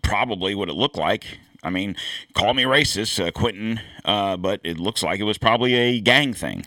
[0.02, 1.38] probably what it looked like.
[1.62, 1.96] I mean,
[2.34, 6.32] call me racist, uh, Quinton, uh, but it looks like it was probably a gang
[6.32, 6.66] thing.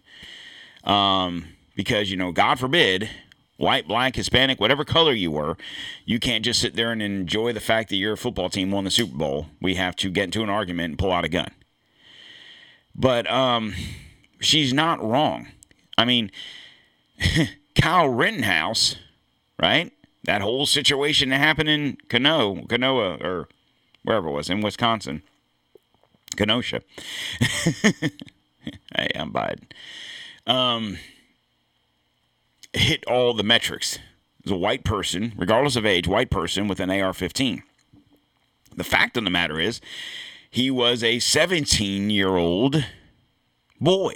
[0.84, 3.10] Um, because, you know, God forbid,
[3.58, 5.56] white, black, Hispanic, whatever color you were,
[6.06, 8.92] you can't just sit there and enjoy the fact that your football team won the
[8.92, 9.48] Super Bowl.
[9.62, 11.52] We have to get into an argument and pull out a gun.
[12.94, 13.74] But um,
[14.42, 15.48] she's not wrong.
[15.98, 16.32] I mean,
[17.76, 18.98] Kyle Rittenhouse,
[19.62, 19.94] right?
[20.24, 23.48] That whole situation that happened in Kano, Kanoa, or
[24.04, 25.24] wherever it was in Wisconsin.
[26.36, 26.82] Kenosha.
[27.40, 29.66] hey, I'm Biden.
[30.48, 30.98] Um,
[32.74, 34.00] hit all the metrics.
[34.48, 37.62] A white person, regardless of age, white person with an AR 15.
[38.76, 39.82] The fact of the matter is,
[40.50, 42.86] he was a 17 year old
[43.80, 44.16] boy.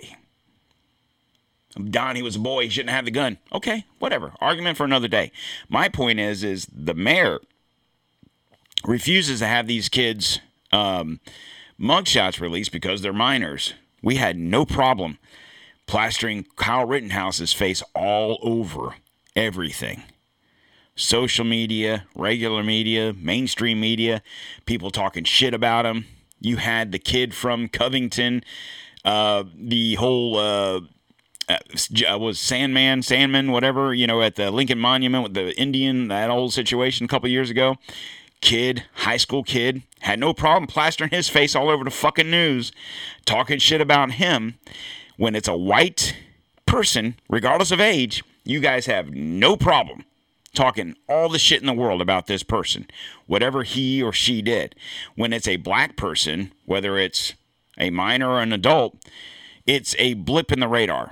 [1.83, 2.63] Don, he was a boy.
[2.63, 3.37] He shouldn't have the gun.
[3.51, 4.33] Okay, whatever.
[4.39, 5.31] Argument for another day.
[5.67, 7.39] My point is, is the mayor
[8.85, 10.39] refuses to have these kids
[10.71, 11.19] um,
[11.79, 13.73] mugshots released because they're minors.
[14.01, 15.17] We had no problem
[15.87, 18.95] plastering Kyle Rittenhouse's face all over
[19.35, 20.03] everything.
[20.95, 24.21] Social media, regular media, mainstream media,
[24.65, 26.05] people talking shit about him.
[26.39, 28.43] You had the kid from Covington,
[29.03, 30.81] uh, the whole uh,
[31.47, 36.29] uh, was Sandmann, Sandmann, whatever, you know, at the Lincoln Monument with the Indian, that
[36.29, 37.75] old situation a couple years ago.
[38.41, 42.71] Kid, high school kid, had no problem plastering his face all over the fucking news,
[43.25, 44.55] talking shit about him.
[45.17, 46.15] When it's a white
[46.65, 50.03] person, regardless of age, you guys have no problem
[50.53, 52.87] talking all the shit in the world about this person,
[53.27, 54.75] whatever he or she did.
[55.15, 57.33] When it's a black person, whether it's
[57.77, 58.95] a minor or an adult,
[59.65, 61.11] it's a blip in the radar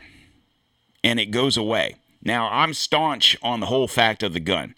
[1.04, 1.96] and it goes away.
[2.24, 4.76] Now, I'm staunch on the whole fact of the gun.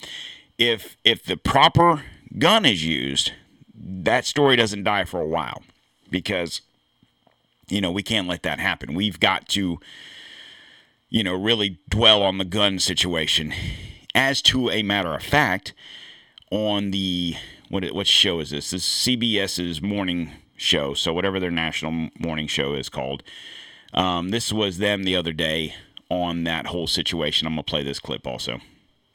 [0.57, 2.03] If if the proper
[2.39, 3.31] gun is used,
[3.73, 5.63] that story doesn't die for a while
[6.09, 6.61] because
[7.67, 8.93] you know, we can't let that happen.
[8.93, 9.79] We've got to
[11.09, 13.53] you know, really dwell on the gun situation.
[14.13, 15.73] As to a matter of fact,
[16.51, 17.35] on the
[17.69, 18.71] what what show is this?
[18.71, 20.93] This is CBS's morning show.
[20.93, 23.23] So whatever their national morning show is called.
[23.93, 25.75] Um, this was them the other day
[26.09, 27.47] on that whole situation.
[27.47, 28.59] I'm going to play this clip also.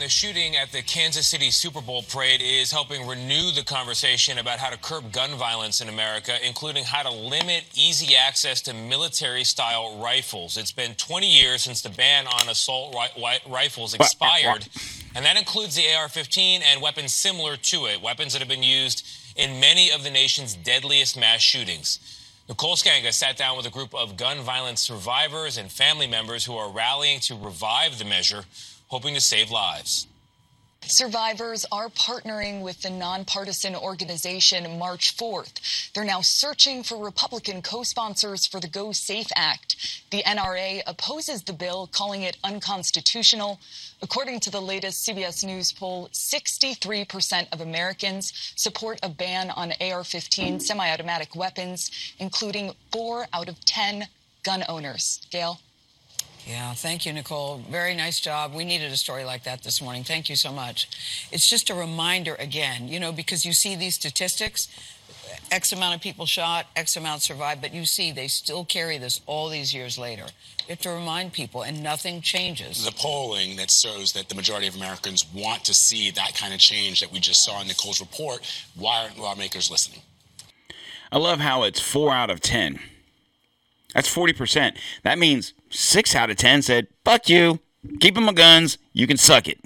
[0.00, 4.58] The shooting at the Kansas City Super Bowl parade is helping renew the conversation about
[4.58, 9.44] how to curb gun violence in America, including how to limit easy access to military
[9.44, 10.56] style rifles.
[10.56, 14.66] It's been 20 years since the ban on assault ri- rifles expired,
[15.14, 18.62] and that includes the AR 15 and weapons similar to it, weapons that have been
[18.62, 22.19] used in many of the nation's deadliest mass shootings.
[22.50, 26.56] Nicole Sganga sat down with a group of gun violence survivors and family members who
[26.56, 28.42] are rallying to revive the measure,
[28.88, 30.08] hoping to save lives.
[30.86, 35.92] Survivors are partnering with the nonpartisan organization March 4th.
[35.92, 39.76] They're now searching for Republican co sponsors for the Go Safe Act.
[40.10, 43.60] The NRA opposes the bill, calling it unconstitutional.
[44.02, 50.02] According to the latest CBS News poll, 63% of Americans support a ban on AR
[50.02, 54.08] 15 semi automatic weapons, including four out of 10
[54.42, 55.20] gun owners.
[55.30, 55.60] Gail?
[56.46, 57.58] Yeah, thank you, Nicole.
[57.70, 58.54] Very nice job.
[58.54, 60.04] We needed a story like that this morning.
[60.04, 60.88] Thank you so much.
[61.30, 64.68] It's just a reminder again, you know, because you see these statistics
[65.50, 69.20] X amount of people shot, X amount survived, but you see they still carry this
[69.26, 70.26] all these years later.
[70.60, 72.84] You have to remind people, and nothing changes.
[72.84, 76.60] The polling that shows that the majority of Americans want to see that kind of
[76.60, 78.40] change that we just saw in Nicole's report.
[78.76, 80.02] Why aren't lawmakers listening?
[81.10, 82.78] I love how it's four out of 10.
[83.94, 84.76] That's 40%.
[85.02, 87.60] That means six out of 10 said, fuck you,
[88.00, 89.58] keep them my guns, you can suck it.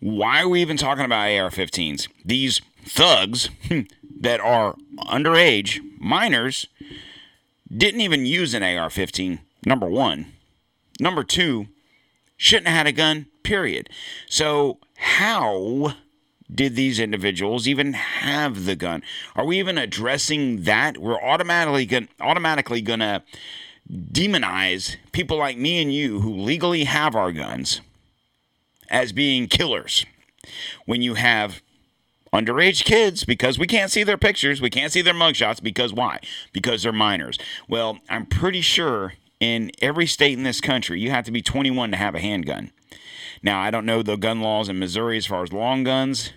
[0.00, 2.08] Why are we even talking about AR 15s?
[2.24, 3.48] These thugs
[4.20, 6.66] that are underage, minors,
[7.74, 10.26] didn't even use an AR 15, number one.
[11.00, 11.68] Number two,
[12.36, 13.88] shouldn't have had a gun, period.
[14.28, 15.94] So, how
[16.54, 19.02] did these individuals even have the gun?
[19.34, 20.98] Are we even addressing that?
[20.98, 23.22] We're automatically going automatically going to
[23.90, 27.80] demonize people like me and you who legally have our guns
[28.88, 30.06] as being killers.
[30.86, 31.62] When you have
[32.32, 36.20] underage kids because we can't see their pictures, we can't see their mugshots because why?
[36.52, 37.38] Because they're minors.
[37.68, 41.90] Well, I'm pretty sure in every state in this country you have to be 21
[41.90, 42.70] to have a handgun.
[43.42, 46.32] Now, I don't know the gun laws in Missouri as far as long guns.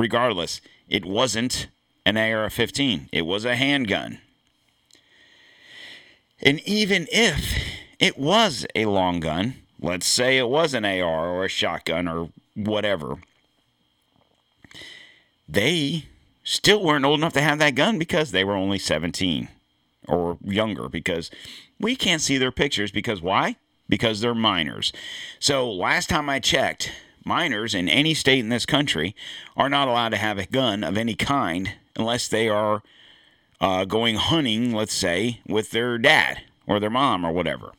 [0.00, 1.68] Regardless, it wasn't
[2.06, 4.16] an AR 15, it was a handgun.
[6.40, 7.54] And even if
[7.98, 12.30] it was a long gun, let's say it was an AR or a shotgun or
[12.54, 13.18] whatever,
[15.46, 16.06] they
[16.44, 19.48] still weren't old enough to have that gun because they were only 17
[20.08, 21.30] or younger because
[21.78, 23.56] we can't see their pictures because why?
[23.86, 24.94] Because they're minors.
[25.40, 26.90] So last time I checked,
[27.24, 29.14] minors in any state in this country
[29.56, 32.82] are not allowed to have a gun of any kind unless they are
[33.60, 37.72] uh, going hunting, let's say, with their dad or their mom or whatever.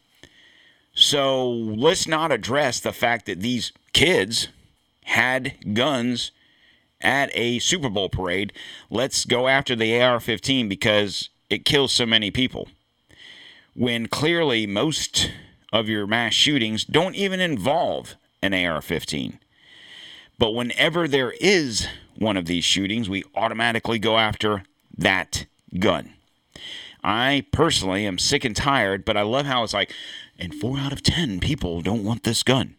[0.93, 4.49] So let's not address the fact that these kids
[5.05, 6.31] had guns
[6.99, 8.53] at a Super Bowl parade.
[8.89, 12.67] Let's go after the AR 15 because it kills so many people.
[13.73, 15.31] When clearly most
[15.71, 19.39] of your mass shootings don't even involve an AR 15.
[20.37, 21.87] But whenever there is
[22.17, 24.63] one of these shootings, we automatically go after
[24.97, 25.45] that
[25.79, 26.13] gun.
[27.03, 29.93] I personally am sick and tired, but I love how it's like,
[30.37, 32.75] and four out of 10 people don't want this gun.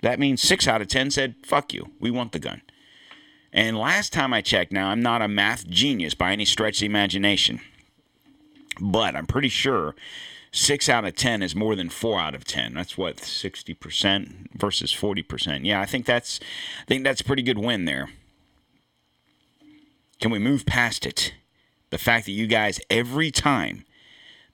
[0.00, 2.62] That means six out of 10 said, fuck you, we want the gun.
[3.52, 6.80] And last time I checked, now I'm not a math genius by any stretch of
[6.80, 7.60] the imagination,
[8.80, 9.94] but I'm pretty sure
[10.52, 12.74] six out of 10 is more than four out of 10.
[12.74, 15.64] That's what, 60% versus 40%.
[15.64, 16.40] Yeah, I think that's,
[16.82, 18.10] I think that's a pretty good win there.
[20.20, 21.34] Can we move past it?
[21.90, 23.84] The fact that you guys, every time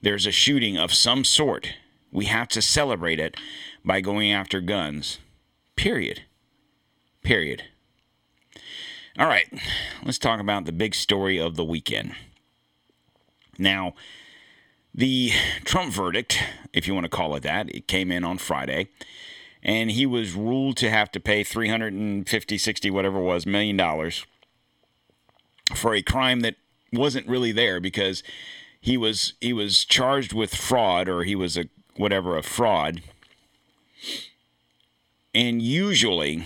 [0.03, 1.75] there's a shooting of some sort,
[2.13, 3.37] we have to celebrate it
[3.85, 5.19] by going after guns.
[5.77, 6.23] Period.
[7.23, 7.65] Period.
[9.19, 9.47] All right,
[10.05, 12.15] let's talk about the big story of the weekend.
[13.59, 13.95] Now,
[14.95, 15.33] the
[15.65, 16.39] Trump verdict,
[16.73, 18.89] if you want to call it that, it came in on Friday,
[19.63, 24.25] and he was ruled to have to pay 350, 60, whatever it was, million dollars
[25.75, 26.57] for a crime that
[26.93, 28.23] wasn't really there because
[28.81, 33.03] he was he was charged with fraud or he was a whatever a fraud.
[35.35, 36.45] And usually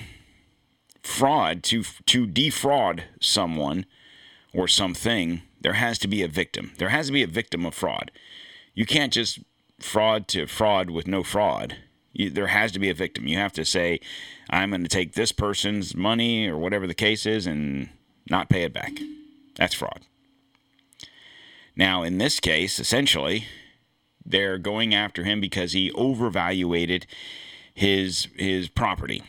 [1.02, 3.86] fraud to to defraud someone
[4.54, 6.72] or something there has to be a victim.
[6.78, 8.12] There has to be a victim of fraud
[8.78, 9.40] you can't just
[9.80, 11.76] fraud to fraud with no fraud
[12.12, 14.00] you, there has to be a victim you have to say
[14.50, 17.88] i'm going to take this person's money or whatever the case is and
[18.28, 18.92] not pay it back
[19.56, 20.00] that's fraud
[21.78, 23.46] now, in this case, essentially,
[24.26, 27.06] they're going after him because he overvaluated
[27.72, 29.22] his his property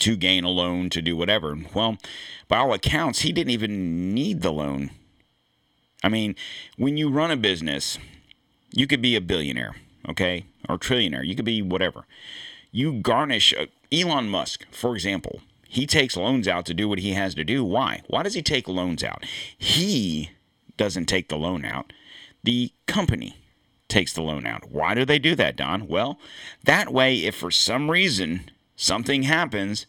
[0.00, 1.56] to gain a loan to do whatever.
[1.72, 1.96] Well,
[2.48, 4.90] by all accounts, he didn't even need the loan.
[6.02, 6.34] I mean,
[6.76, 7.98] when you run a business,
[8.72, 9.76] you could be a billionaire,
[10.08, 11.26] okay, or trillionaire.
[11.26, 12.06] You could be whatever.
[12.72, 15.40] You garnish uh, Elon Musk, for example.
[15.68, 17.64] He takes loans out to do what he has to do.
[17.64, 18.02] Why?
[18.08, 19.24] Why does he take loans out?
[19.56, 20.30] He
[20.76, 21.92] doesn't take the loan out.
[22.42, 23.36] The company
[23.86, 24.70] takes the loan out.
[24.70, 25.86] Why do they do that, Don?
[25.86, 26.18] Well,
[26.64, 29.86] that way, if for some reason something happens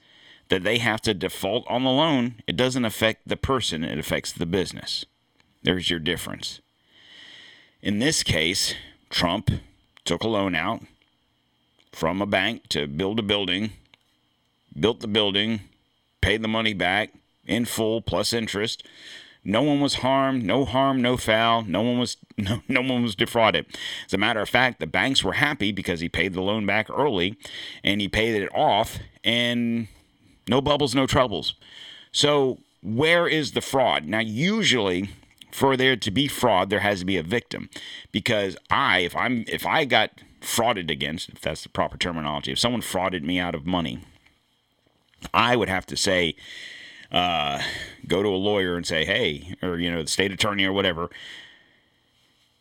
[0.49, 4.33] that they have to default on the loan, it doesn't affect the person, it affects
[4.33, 5.05] the business.
[5.63, 6.59] There's your difference.
[7.81, 8.75] In this case,
[9.09, 9.49] Trump
[10.05, 10.81] took a loan out
[11.91, 13.71] from a bank to build a building,
[14.79, 15.61] built the building,
[16.21, 17.11] paid the money back
[17.45, 18.83] in full plus interest,
[19.43, 21.63] no one was harmed, no harm, no foul.
[21.63, 23.65] No one was no, no one was defrauded.
[24.05, 26.89] As a matter of fact, the banks were happy because he paid the loan back
[26.89, 27.37] early
[27.83, 29.87] and he paid it off and
[30.47, 31.55] no bubbles, no troubles.
[32.11, 34.05] So, where is the fraud?
[34.05, 35.09] Now, usually
[35.51, 37.69] for there to be fraud, there has to be a victim.
[38.11, 42.59] Because I, if I'm if I got frauded against, if that's the proper terminology, if
[42.59, 43.99] someone frauded me out of money,
[45.33, 46.35] I would have to say,
[47.11, 47.61] uh,
[48.07, 51.09] go to a lawyer and say, hey, or, you know, the state attorney or whatever,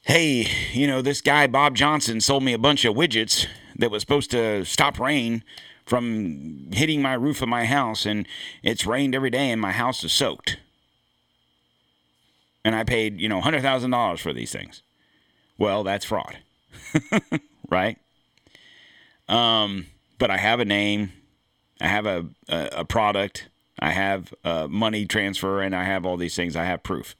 [0.02, 4.02] hey, you know, this guy, Bob Johnson, sold me a bunch of widgets that was
[4.02, 5.42] supposed to stop rain
[5.86, 8.26] from hitting my roof of my house, and
[8.62, 10.58] it's rained every day, and my house is soaked.
[12.64, 14.82] And I paid, you know, $100,000 for these things.
[15.58, 16.38] Well, that's fraud,
[17.70, 17.98] right?
[19.28, 19.86] Um,
[20.18, 21.12] but I have a name,
[21.80, 23.48] I have a, a, a product,
[23.80, 26.54] I have uh, money transfer, and I have all these things.
[26.54, 27.16] I have proof.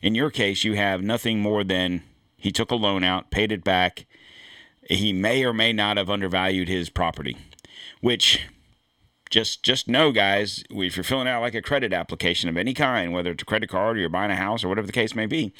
[0.00, 2.02] In your case, you have nothing more than
[2.36, 4.06] he took a loan out, paid it back.
[4.88, 7.36] He may or may not have undervalued his property,
[8.00, 8.48] which
[9.32, 13.12] just just know, guys, if you're filling out like a credit application of any kind,
[13.12, 15.26] whether it's a credit card or you're buying a house or whatever the case may
[15.26, 15.52] be,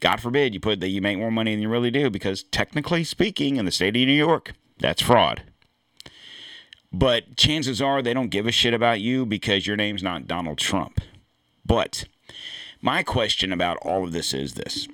[0.00, 3.04] God forbid you put that you make more money than you really do, because technically
[3.04, 5.42] speaking, in the state of New York, that's fraud.
[6.90, 10.56] But chances are they don't give a shit about you because your name's not Donald
[10.56, 10.98] Trump.
[11.66, 12.06] But
[12.80, 14.88] my question about all of this is this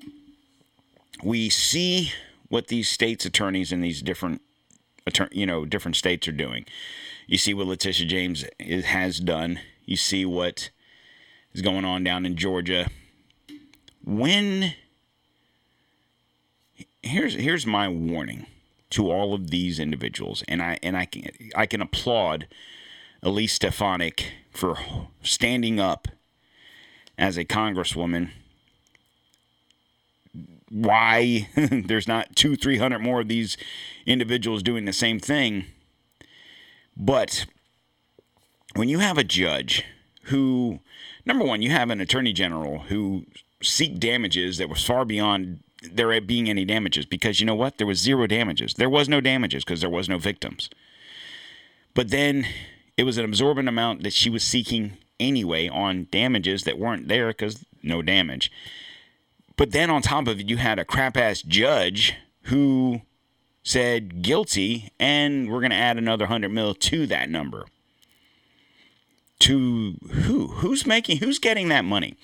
[1.22, 2.12] we see
[2.48, 4.42] what these states attorneys in these different
[5.30, 6.64] you know different states are doing
[7.26, 9.60] you see what letitia james has done.
[9.84, 10.70] You see what
[11.52, 12.88] is going on down in georgia.
[14.04, 14.74] When
[17.02, 18.46] here's here's my warning
[18.90, 22.46] to all of these individuals, and I and I can I can applaud
[23.22, 24.78] Elise Stefanik for
[25.22, 26.08] standing up
[27.18, 28.30] as a congresswoman.
[30.70, 31.48] Why?
[31.56, 33.56] There's not two, three hundred more of these
[34.06, 35.66] individuals doing the same thing,
[36.96, 37.46] but
[38.74, 39.84] when you have a judge
[40.24, 40.80] who,
[41.24, 43.26] number one, you have an attorney general who
[43.62, 47.78] seek damages that was far beyond there being any damages because you know what?
[47.78, 48.74] There was zero damages.
[48.74, 50.70] There was no damages because there was no victims.
[51.94, 52.46] But then
[52.96, 57.28] it was an absorbent amount that she was seeking anyway on damages that weren't there
[57.28, 58.50] because no damage.
[59.56, 62.14] But then on top of it, you had a crap ass judge
[62.44, 63.02] who
[63.64, 67.64] said guilty, and we're going to add another 100 mil to that number.
[69.40, 70.48] To who?
[70.48, 72.16] Who's making, who's getting that money?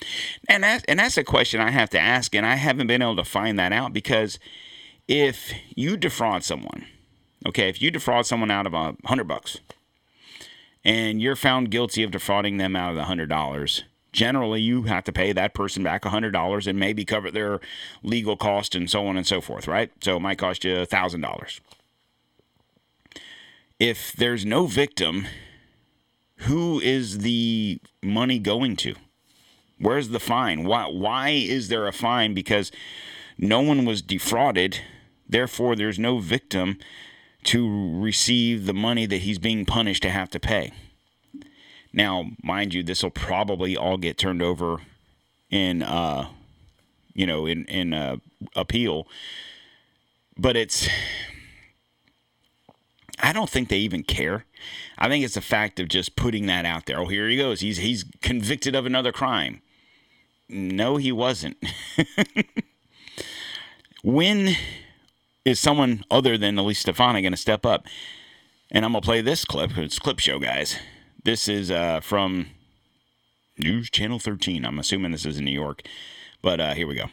[0.49, 3.17] And that's, and that's a question I have to ask, and I haven't been able
[3.17, 4.39] to find that out because
[5.09, 6.87] if you defraud someone,
[7.47, 9.59] okay, if you defraud someone out of a hundred bucks
[10.85, 13.83] and you're found guilty of defrauding them out of the hundred dollars,
[14.13, 17.61] generally you have to pay that person back $100 and maybe cover their
[18.03, 19.91] legal cost and so on and so forth, right?
[20.03, 21.61] So it might cost you $1,000.
[23.79, 25.27] If there's no victim,
[26.37, 28.95] who is the money going to?
[29.79, 30.65] Where's the fine?
[30.65, 32.35] Why, why is there a fine?
[32.35, 32.71] Because
[33.39, 34.81] no one was defrauded,
[35.27, 36.79] therefore, there's no victim
[37.45, 40.73] to receive the money that he's being punished to have to pay.
[41.93, 44.79] Now, mind you, this will probably all get turned over
[45.51, 46.29] in, uh,
[47.15, 48.17] you know, in in uh,
[48.55, 49.07] appeal.
[50.37, 50.89] But it's,
[53.19, 54.45] I don't think they even care.
[54.97, 56.99] I think it's the fact of just putting that out there.
[56.99, 57.61] Oh, here he goes.
[57.61, 59.61] He's he's convicted of another crime.
[60.49, 61.57] No, he wasn't.
[64.03, 64.57] when
[65.45, 67.87] is someone other than Elise Stefanik going to step up?
[68.71, 69.77] And I'm gonna play this clip.
[69.77, 70.77] It's clip show, guys.
[71.23, 72.47] This is uh, from
[73.59, 74.65] News Channel 13.
[74.65, 75.83] I'm assuming this is in New York,
[76.41, 77.07] but uh, here we go.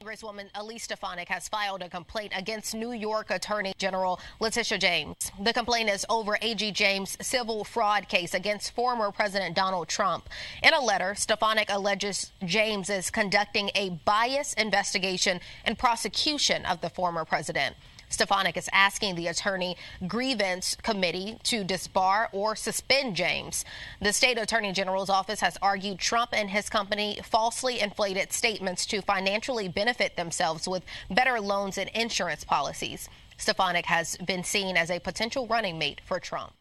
[0.00, 5.16] Congresswoman Elise Stefanik has filed a complaint against New York Attorney General Letitia James.
[5.40, 6.70] The complaint is over A.G.
[6.72, 10.28] James' civil fraud case against former President Donald Trump.
[10.62, 16.90] In a letter, Stefanik alleges James is conducting a bias investigation and prosecution of the
[16.90, 17.74] former president.
[18.12, 23.64] Stefanik is asking the attorney grievance committee to disbar or suspend James.
[24.00, 29.00] The state attorney general's office has argued Trump and his company falsely inflated statements to
[29.02, 33.08] financially benefit themselves with better loans and insurance policies.
[33.38, 36.52] Stefanik has been seen as a potential running mate for Trump.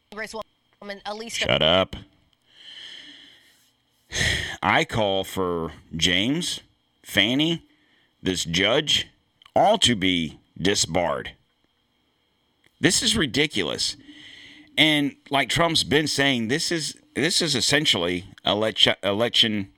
[1.50, 1.96] Shut up.
[4.64, 6.62] I call for James,
[7.04, 7.64] Fani,
[8.22, 9.08] this judge,
[9.56, 11.34] all to be disbarred.
[12.82, 13.96] This is ridiculous.
[14.78, 19.70] And like Trump's been saying, this is this is essentially election election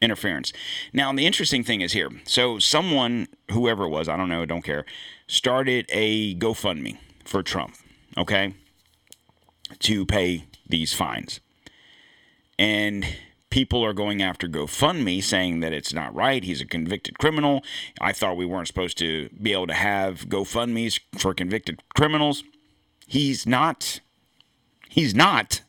[0.00, 0.52] interference.
[0.92, 2.10] Now, the interesting thing is here.
[2.24, 4.84] So, someone, whoever it was, I don't know, don't care,
[5.26, 7.76] started a GoFundMe for Trump,
[8.18, 8.54] okay,
[9.78, 11.40] to pay these fines.
[12.58, 13.06] And
[13.52, 16.42] people are going after GoFundMe saying that it's not right.
[16.42, 17.62] He's a convicted criminal.
[18.00, 22.44] I thought we weren't supposed to be able to have GoFundMe's for convicted criminals.
[23.06, 24.00] He's not.
[24.88, 25.60] He's not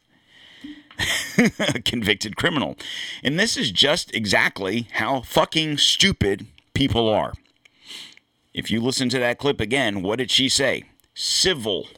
[1.60, 2.78] a convicted criminal.
[3.22, 7.34] And this is just exactly how fucking stupid people are.
[8.54, 10.84] If you listen to that clip again, what did she say?
[11.16, 11.90] Civil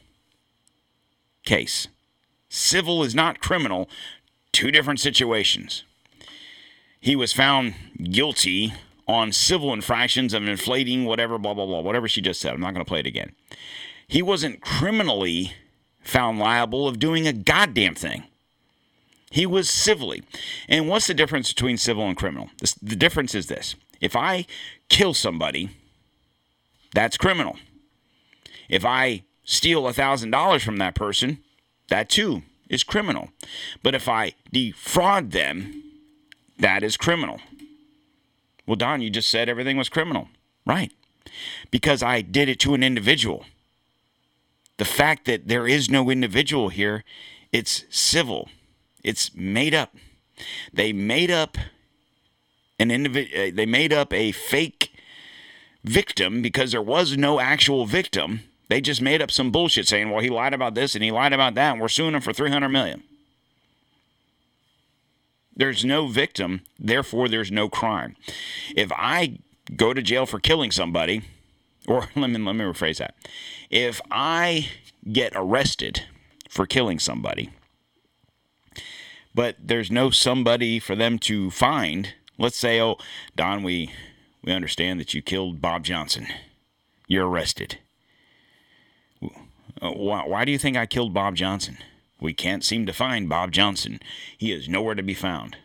[1.44, 1.86] case.
[2.48, 3.88] Civil is not criminal.
[4.56, 5.84] Two different situations.
[6.98, 8.72] He was found guilty
[9.06, 12.54] on civil infractions of inflating whatever, blah, blah, blah, whatever she just said.
[12.54, 13.32] I'm not going to play it again.
[14.08, 15.52] He wasn't criminally
[16.00, 18.24] found liable of doing a goddamn thing.
[19.30, 20.22] He was civilly.
[20.70, 22.48] And what's the difference between civil and criminal?
[22.80, 24.46] The difference is this if I
[24.88, 25.68] kill somebody,
[26.94, 27.58] that's criminal.
[28.70, 31.40] If I steal $1,000 from that person,
[31.90, 33.30] that too is criminal.
[33.82, 35.82] But if I defraud them,
[36.58, 37.40] that is criminal.
[38.66, 40.28] Well, Don, you just said everything was criminal.
[40.64, 40.92] Right.
[41.70, 43.44] Because I did it to an individual.
[44.78, 47.04] The fact that there is no individual here,
[47.52, 48.48] it's civil.
[49.02, 49.94] It's made up.
[50.72, 51.56] They made up
[52.78, 54.92] an individ- uh, they made up a fake
[55.82, 58.40] victim because there was no actual victim.
[58.68, 61.32] They just made up some bullshit saying, "Well, he lied about this and he lied
[61.32, 63.02] about that, and we're suing him for 300 million."
[65.56, 68.16] There's no victim, therefore there's no crime.
[68.76, 69.38] If I
[69.74, 71.22] go to jail for killing somebody,
[71.86, 73.14] or let me let me rephrase that.
[73.70, 74.68] If I
[75.10, 76.02] get arrested
[76.50, 77.50] for killing somebody,
[79.34, 82.96] but there's no somebody for them to find, let's say, oh,
[83.34, 83.92] Don, we
[84.42, 86.26] we understand that you killed Bob Johnson.
[87.08, 87.78] You're arrested.
[89.80, 91.78] Uh, why, why do you think I killed Bob Johnson?
[92.20, 94.00] We can't seem to find Bob Johnson.
[94.36, 95.58] He is nowhere to be found.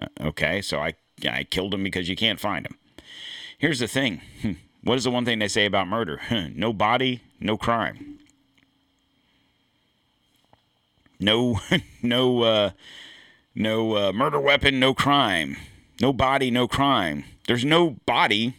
[0.00, 0.94] Uh, okay, so I,
[1.28, 2.76] I killed him because you can't find him.
[3.58, 4.52] Here's the thing hmm,
[4.82, 6.20] what is the one thing they say about murder?
[6.54, 8.18] no body, no crime.
[11.18, 11.60] No,
[12.02, 12.70] no, uh,
[13.54, 15.56] no uh, murder weapon, no crime.
[16.00, 17.24] No body, no crime.
[17.46, 18.54] There's no body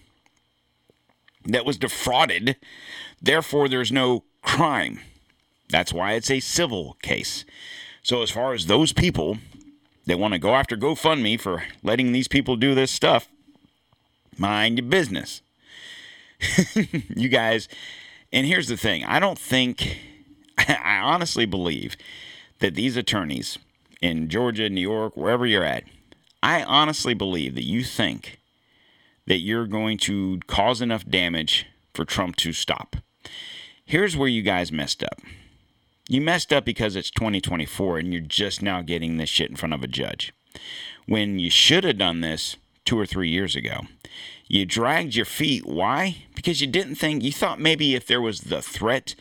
[1.46, 2.58] that was defrauded.
[3.20, 5.00] Therefore, there's no crime.
[5.70, 7.46] That's why it's a civil case.
[8.04, 9.38] So, as far as those people
[10.08, 13.30] that want to go after GoFundMe for letting these people do this stuff,
[14.38, 15.42] mind your business.
[17.16, 17.70] you guys,
[18.34, 20.00] and here's the thing I don't think,
[20.58, 21.96] I honestly believe
[22.60, 23.58] that these attorneys
[24.02, 25.86] in Georgia, New York, wherever you're at,
[26.44, 28.40] I honestly believe that you think
[29.28, 32.98] that you're going to cause enough damage for Trump to stop.
[33.86, 35.20] Here's where you guys messed up.
[36.08, 39.74] You messed up because it's 2024 and you're just now getting this shit in front
[39.74, 40.34] of a judge.
[41.06, 43.82] When you should have done this two or three years ago.
[44.48, 45.66] You dragged your feet.
[45.66, 46.26] Why?
[46.36, 49.16] Because you didn't think, you thought maybe if there was the threat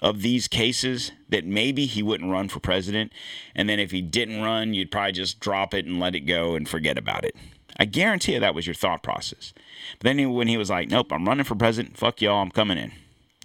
[0.00, 3.12] of these cases that maybe he wouldn't run for president.
[3.54, 6.54] And then if he didn't run, you'd probably just drop it and let it go
[6.54, 7.34] and forget about it.
[7.78, 9.52] I guarantee you that was your thought process.
[9.98, 12.78] But then when he was like, nope, I'm running for president, fuck y'all, I'm coming
[12.78, 12.92] in.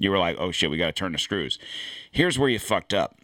[0.02, 1.60] You were like, oh shit, we got to turn the screws.
[2.12, 3.18] Here's where you fucked up.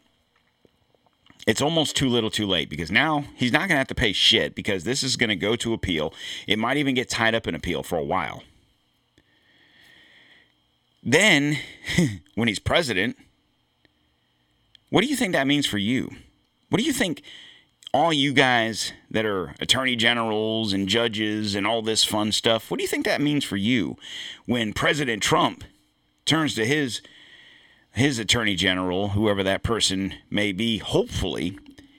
[1.47, 4.11] It's almost too little too late because now he's not going to have to pay
[4.11, 6.13] shit because this is going to go to appeal.
[6.45, 8.43] It might even get tied up in appeal for a while.
[11.01, 11.57] Then,
[12.35, 13.17] when he's president,
[14.89, 16.11] what do you think that means for you?
[16.69, 17.23] What do you think
[17.93, 22.77] all you guys that are attorney generals and judges and all this fun stuff, what
[22.77, 23.95] do you think that means for you
[24.45, 25.63] when President Trump
[26.27, 27.01] turns to his
[27.93, 31.57] his attorney general, whoever that person may be, hopefully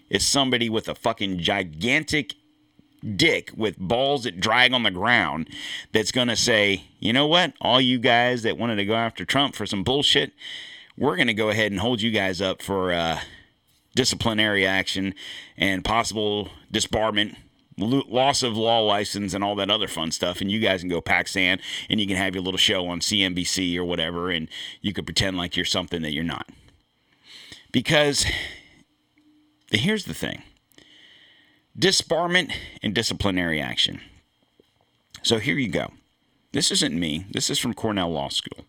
[0.08, 2.34] is somebody with a fucking gigantic
[3.16, 5.48] dick with balls that drag on the ground
[5.92, 9.24] that's going to say, you know what, all you guys that wanted to go after
[9.24, 10.32] Trump for some bullshit,
[10.96, 13.20] we're going to go ahead and hold you guys up for uh,
[13.94, 15.14] disciplinary action
[15.56, 17.36] and possible disbarment,
[17.78, 20.40] loss of law license, and all that other fun stuff.
[20.40, 23.00] And you guys can go pack sand and you can have your little show on
[23.00, 24.48] CNBC or whatever, and
[24.80, 26.48] you could pretend like you're something that you're not.
[27.72, 28.26] Because
[29.70, 30.42] here's the thing
[31.78, 32.52] disbarment
[32.82, 34.00] and disciplinary action.
[35.22, 35.92] So here you go.
[36.52, 38.64] This isn't me, this is from Cornell Law School.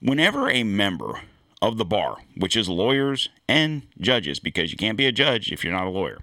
[0.00, 1.22] Whenever a member
[1.60, 5.64] of the bar, which is lawyers and judges, because you can't be a judge if
[5.64, 6.20] you're not a lawyer,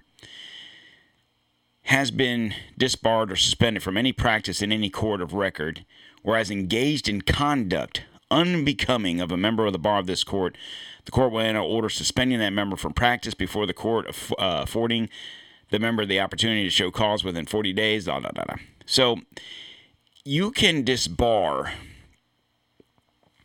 [1.84, 5.84] has been disbarred or suspended from any practice in any court of record,
[6.22, 8.02] or has engaged in conduct
[8.32, 10.56] unbecoming of a member of the bar of this court,
[11.04, 15.08] the court will enter order suspending that member from practice before the court, uh, affording
[15.70, 18.06] the member the opportunity to show cause within 40 days.
[18.06, 18.54] Da, da, da, da.
[18.86, 19.18] So
[20.24, 21.72] you can disbar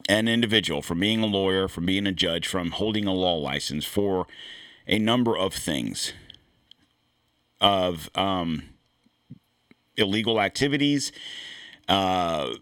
[0.09, 3.85] an individual from being a lawyer, from being a judge, from holding a law license
[3.85, 4.25] for
[4.87, 6.13] a number of things
[7.59, 8.63] of um,
[9.95, 11.11] illegal activities,
[11.87, 12.53] uh,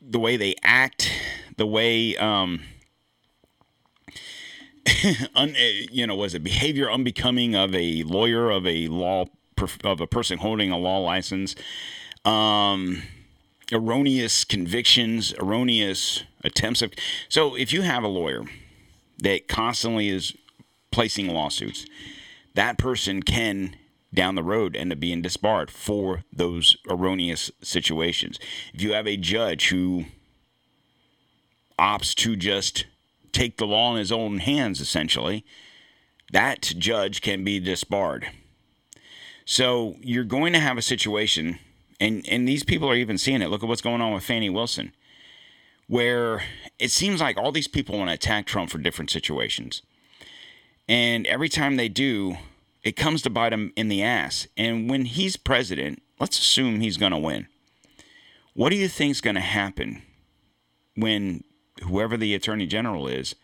[0.00, 1.10] the way they act,
[1.56, 2.60] the way um,
[5.34, 9.26] un, eh, you know, was it behavior unbecoming of a lawyer, of a law,
[9.82, 11.54] of a person holding a law license,
[12.24, 13.02] um,
[13.72, 16.92] erroneous convictions, erroneous attempts of.
[17.28, 18.44] So if you have a lawyer
[19.18, 20.34] that constantly is
[20.90, 21.86] placing lawsuits,
[22.54, 23.76] that person can
[24.14, 28.38] down the road end up being disbarred for those erroneous situations.
[28.72, 30.06] If you have a judge who
[31.78, 32.86] opts to just
[33.32, 35.44] take the law in his own hands, essentially,
[36.32, 38.28] that judge can be disbarred.
[39.44, 41.58] So you're going to have a situation,
[42.00, 43.50] and, and these people are even seeing it.
[43.50, 44.92] Look at what's going on with Fani Wilson,
[45.86, 46.42] where
[46.78, 49.82] it seems like all these people want to attack Trump for different situations.
[50.88, 52.36] And every time they do,
[52.84, 54.46] it comes to bite him in the ass.
[54.56, 57.48] And when he's president, let's assume he's going to win.
[58.52, 60.02] What do you think is going to happen
[60.94, 61.42] when
[61.82, 63.34] whoever the attorney general is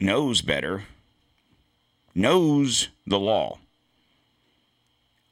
[0.00, 0.84] knows better,
[2.14, 3.58] knows the law,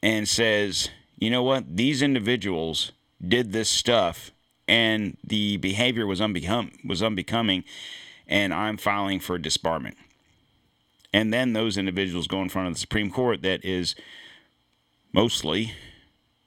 [0.01, 2.91] and says, you know what, these individuals
[3.25, 4.31] did this stuff
[4.67, 7.63] and the behavior was, unbecome, was unbecoming,
[8.27, 9.95] and I'm filing for disbarment.
[11.13, 13.95] And then those individuals go in front of the Supreme Court that is
[15.11, 15.73] mostly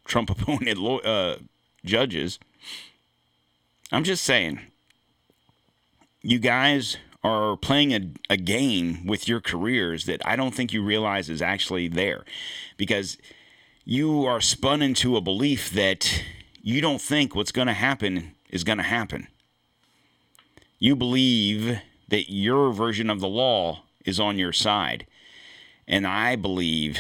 [0.05, 1.37] Trump appointed uh,
[1.85, 2.39] judges.
[3.91, 4.61] I'm just saying,
[6.23, 8.01] you guys are playing a,
[8.31, 12.25] a game with your careers that I don't think you realize is actually there
[12.77, 13.17] because
[13.85, 16.25] you are spun into a belief that
[16.63, 19.29] you don't think what's going to happen is going to happen.
[20.79, 25.07] You believe that your version of the law is on your side.
[25.87, 26.99] And I believe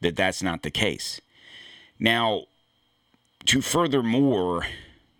[0.00, 1.20] that that's not the case.
[1.98, 2.44] Now,
[3.46, 4.66] to furthermore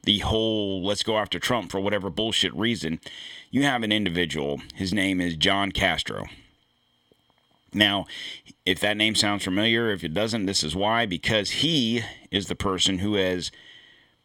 [0.07, 3.01] the whole let's go after Trump for whatever bullshit reason,
[3.51, 4.63] you have an individual.
[4.75, 6.27] His name is John Castro.
[7.75, 8.07] Now,
[8.65, 12.55] if that name sounds familiar, if it doesn't, this is why because he is the
[12.55, 13.51] person who has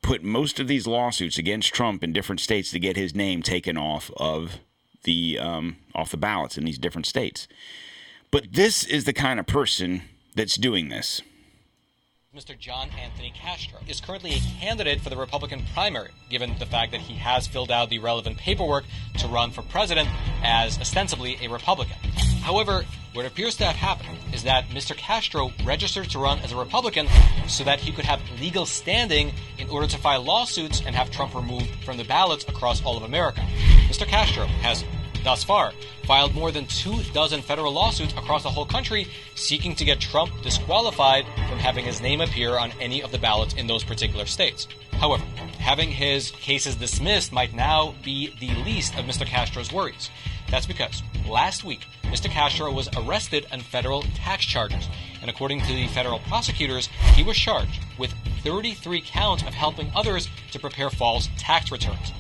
[0.01, 3.77] put most of these lawsuits against Trump in different states to get his name taken
[3.77, 4.59] off of
[5.03, 7.47] the um, off the ballots in these different states.
[8.31, 10.03] But this is the kind of person
[10.35, 11.21] that's doing this.
[12.33, 12.57] Mr.
[12.57, 17.01] John Anthony Castro is currently a candidate for the Republican primary, given the fact that
[17.01, 18.85] he has filled out the relevant paperwork
[19.17, 20.07] to run for president
[20.41, 21.97] as ostensibly a Republican.
[22.41, 24.95] However, what appears to have happened is that Mr.
[24.95, 27.09] Castro registered to run as a Republican
[27.49, 31.35] so that he could have legal standing in order to file lawsuits and have Trump
[31.35, 33.45] removed from the ballots across all of America.
[34.01, 34.07] Mr.
[34.07, 34.83] Castro has
[35.23, 35.71] thus far
[36.05, 40.31] filed more than two dozen federal lawsuits across the whole country seeking to get Trump
[40.41, 44.67] disqualified from having his name appear on any of the ballots in those particular states.
[44.93, 45.23] However,
[45.59, 49.23] having his cases dismissed might now be the least of Mr.
[49.23, 50.09] Castro's worries.
[50.49, 52.27] That's because last week, Mr.
[52.27, 54.89] Castro was arrested on federal tax charges.
[55.21, 60.27] And according to the federal prosecutors, he was charged with 33 counts of helping others
[60.53, 62.11] to prepare false tax returns.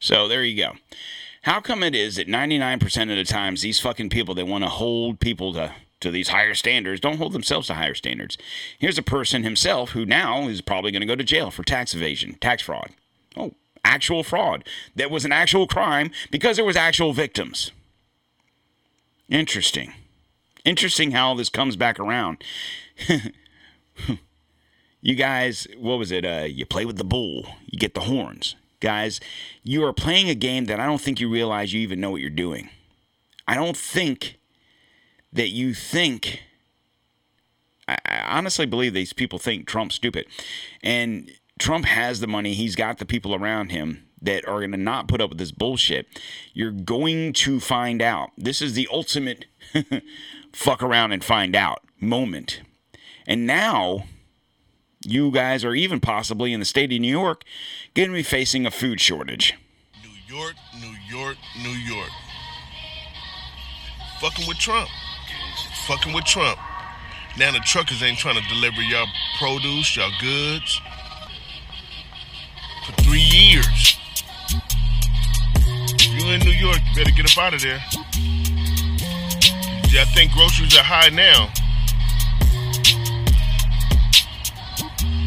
[0.00, 0.72] So there you go.
[1.42, 4.70] How come it is that 99% of the times these fucking people that want to
[4.70, 8.38] hold people to to these higher standards don't hold themselves to higher standards?
[8.78, 11.94] Here's a person himself who now is probably going to go to jail for tax
[11.94, 12.90] evasion, tax fraud.
[13.36, 14.66] Oh, actual fraud.
[14.96, 17.70] That was an actual crime because there was actual victims.
[19.28, 19.92] Interesting.
[20.64, 22.42] Interesting how this comes back around.
[25.02, 26.24] you guys, what was it?
[26.24, 29.20] Uh, you play with the bull, you get the horns guys,
[29.62, 32.20] you are playing a game that I don't think you realize you even know what
[32.20, 32.70] you're doing.
[33.46, 34.38] I don't think
[35.32, 36.42] that you think.
[37.86, 40.26] I, honestly believe these people think Trump's stupid.
[40.82, 44.76] And Trump has the money, he's got the people around him that are going to
[44.76, 46.06] not put up with this bullshit.
[46.52, 48.30] You're going to find out.
[48.36, 49.46] This is the ultimate
[50.52, 52.62] fuck around and find out moment.
[53.26, 54.04] And now
[55.04, 57.44] you guys or even possibly in the state of New York
[57.94, 59.54] going to be facing a food shortage.
[60.02, 62.10] New York, New York, New York.
[64.20, 64.88] Fucking with Trump.
[65.86, 66.58] Fucking with Trump.
[67.38, 69.06] Now the truckers ain't trying to deliver y'all
[69.38, 70.80] produce, y'all goods.
[72.86, 73.98] For three years.
[75.98, 77.80] You in New York, you better get up out of there.
[79.92, 81.52] I think groceries are high now.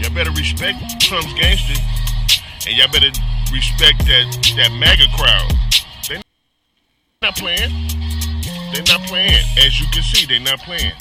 [0.04, 1.82] Y'all better respect Trump's gangster,
[2.68, 3.08] and y'all better
[3.54, 5.50] respect that that MAGA crowd.
[6.10, 6.22] They
[7.22, 7.72] not playing.
[8.74, 9.46] They not playing.
[9.58, 10.92] As you can see, they not playing.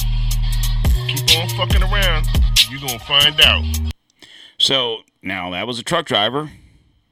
[1.08, 2.26] Keep on fucking around.
[2.70, 3.64] You gonna find out.
[4.58, 6.52] So now that was a truck driver.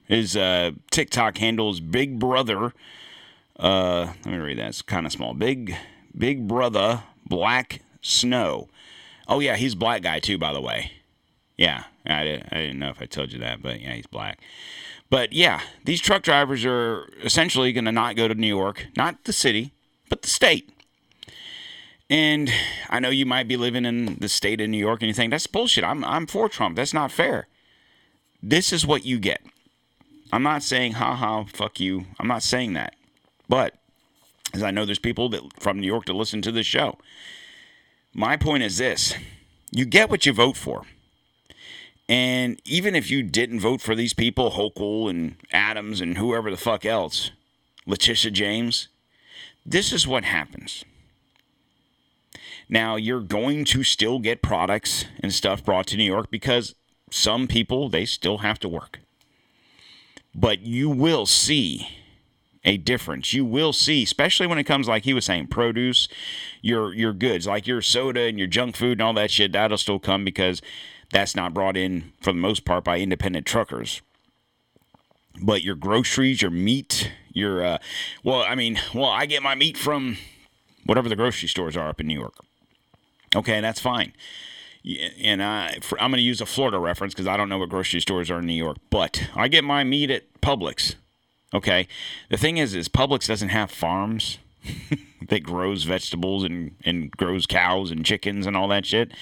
[0.04, 2.72] His uh, TikTok handles Big Brother.
[3.58, 4.68] Uh, let me read that.
[4.68, 5.34] It's kind of small.
[5.34, 5.74] Big
[6.16, 8.68] Big Brother Black Snow.
[9.26, 10.92] Oh yeah, he's black guy too, by the way.
[11.60, 14.40] Yeah, I, I didn't know if I told you that, but yeah, he's black.
[15.10, 19.24] But yeah, these truck drivers are essentially going to not go to New York, not
[19.24, 19.72] the city,
[20.08, 20.70] but the state.
[22.08, 22.50] And
[22.88, 25.32] I know you might be living in the state of New York and you think
[25.32, 25.84] that's bullshit.
[25.84, 26.76] I'm I'm for Trump.
[26.76, 27.46] That's not fair.
[28.42, 29.42] This is what you get.
[30.32, 32.06] I'm not saying ha ha fuck you.
[32.18, 32.94] I'm not saying that.
[33.50, 33.74] But
[34.54, 36.96] as I know there's people that from New York to listen to this show.
[38.14, 39.12] My point is this.
[39.70, 40.86] You get what you vote for.
[42.10, 46.56] And even if you didn't vote for these people, Hochul and Adams and whoever the
[46.56, 47.30] fuck else,
[47.86, 48.88] Letitia James,
[49.64, 50.84] this is what happens.
[52.68, 56.74] Now, you're going to still get products and stuff brought to New York because
[57.12, 58.98] some people, they still have to work.
[60.34, 61.88] But you will see
[62.64, 63.32] a difference.
[63.32, 66.08] You will see, especially when it comes like he was saying, produce,
[66.60, 69.78] your your goods, like your soda and your junk food and all that shit, that'll
[69.78, 70.60] still come because
[71.12, 74.02] that's not brought in for the most part by independent truckers.
[75.42, 77.78] But your groceries, your meat, your uh,
[78.22, 80.18] well, I mean, well, I get my meat from
[80.84, 82.34] whatever the grocery stores are up in New York.
[83.34, 84.12] Okay, that's fine.
[85.22, 87.68] And I, for, I'm going to use a Florida reference because I don't know what
[87.68, 90.94] grocery stores are in New York, but I get my meat at Publix.
[91.52, 91.86] Okay.
[92.28, 94.38] The thing is, is Publix doesn't have farms
[95.28, 99.12] that grows vegetables and, and grows cows and chickens and all that shit.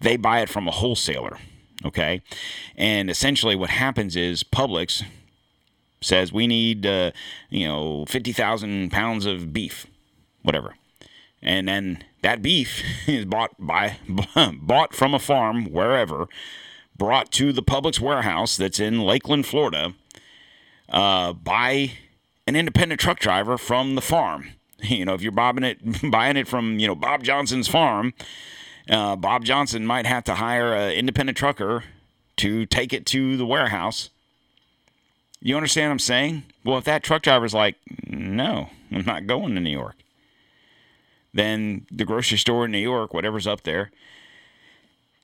[0.00, 1.38] They buy it from a wholesaler.
[1.84, 2.22] Okay.
[2.76, 5.04] And essentially what happens is Publix
[6.00, 7.12] says we need, uh,
[7.50, 9.86] you know, 50,000 pounds of beef,
[10.42, 10.74] whatever.
[11.42, 13.96] And then that beef is bought by
[14.60, 16.28] bought from a farm wherever,
[16.96, 19.94] brought to the Publix warehouse that's in Lakeland, Florida,
[20.88, 21.92] uh, by
[22.46, 24.50] an independent truck driver from the farm.
[24.82, 25.78] You know, if you're bobbing it,
[26.10, 28.14] buying it from you know Bob Johnson's farm,
[28.88, 31.84] uh, Bob Johnson might have to hire an independent trucker
[32.36, 34.10] to take it to the warehouse.
[35.40, 36.42] You understand what I'm saying?
[36.64, 37.76] Well, if that truck driver's like,
[38.06, 39.96] no, I'm not going to New York,
[41.32, 43.90] then the grocery store in New York, whatever's up there,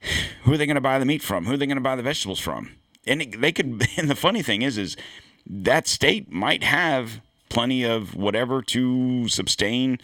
[0.43, 1.45] who are they going to buy the meat from?
[1.45, 2.75] Who are they going to buy the vegetables from?
[3.05, 3.87] And it, they could.
[3.97, 4.97] And the funny thing is, is
[5.45, 9.99] that state might have plenty of whatever to sustain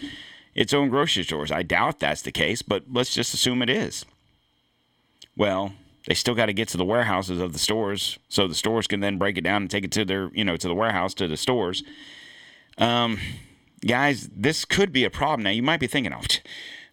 [0.54, 1.52] its own grocery stores.
[1.52, 4.06] I doubt that's the case, but let's just assume it is.
[5.36, 5.74] Well,
[6.08, 9.00] they still got to get to the warehouses of the stores, so the stores can
[9.00, 11.28] then break it down and take it to their, you know, to the warehouse to
[11.28, 11.84] the stores.
[12.78, 13.20] Um,
[13.86, 15.44] guys, this could be a problem.
[15.44, 16.22] Now you might be thinking, oh,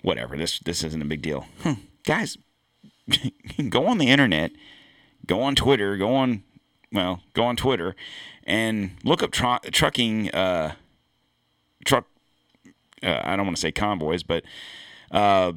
[0.02, 1.74] whatever, this this isn't a big deal, hmm.
[2.04, 2.36] guys.
[3.70, 4.52] go on the internet,
[5.26, 6.42] go on Twitter, go on,
[6.92, 7.96] well, go on Twitter,
[8.48, 10.74] and look up tr- trucking uh,
[11.84, 12.06] truck.
[13.00, 14.42] Uh, I don't want to say convoys, but
[15.12, 15.52] uh,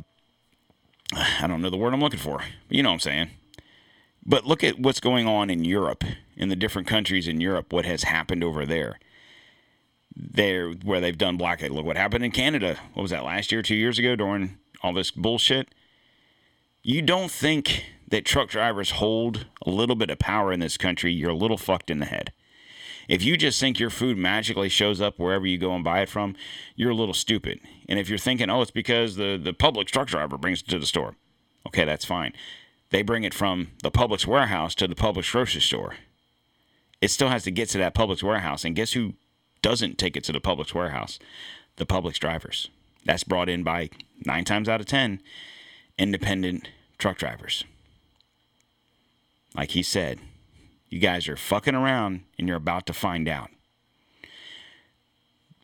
[1.14, 2.44] I don't know the word I'm looking for.
[2.70, 3.30] you know what I'm saying.
[4.24, 6.04] But look at what's going on in Europe,
[6.36, 9.00] in the different countries in Europe, what has happened over there.
[10.14, 11.72] There, where they've done blockade.
[11.72, 12.78] Look what happened in Canada.
[12.94, 15.74] What was that last year, two years ago, during all this bullshit?
[16.84, 21.14] You don't think that truck drivers hold a little bit of power in this country?
[21.14, 22.34] You're a little fucked in the head.
[23.12, 26.08] If you just think your food magically shows up wherever you go and buy it
[26.08, 26.34] from,
[26.78, 27.60] you're a little stupid.
[27.90, 30.80] And if you're thinking, oh, it's because the, the Publix truck driver brings it to
[30.80, 31.16] the store,
[31.68, 32.32] okay, that's fine.
[32.90, 35.96] They bring it from the Publix warehouse to the Publix grocery store.
[37.02, 38.64] It still has to get to that Publix warehouse.
[38.64, 39.16] And guess who
[39.62, 41.20] doesn't take it to the Publix warehouse?
[41.76, 42.70] The Publix drivers.
[43.04, 43.90] That's brought in by
[44.26, 45.22] nine times out of ten
[45.98, 47.66] independent truck drivers.
[49.54, 50.20] Like he said,
[50.92, 53.50] you guys are fucking around and you're about to find out.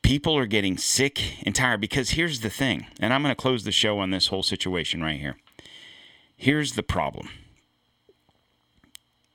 [0.01, 3.65] People are getting sick and tired because here's the thing, and I'm going to close
[3.65, 5.35] the show on this whole situation right here.
[6.37, 7.29] Here's the problem.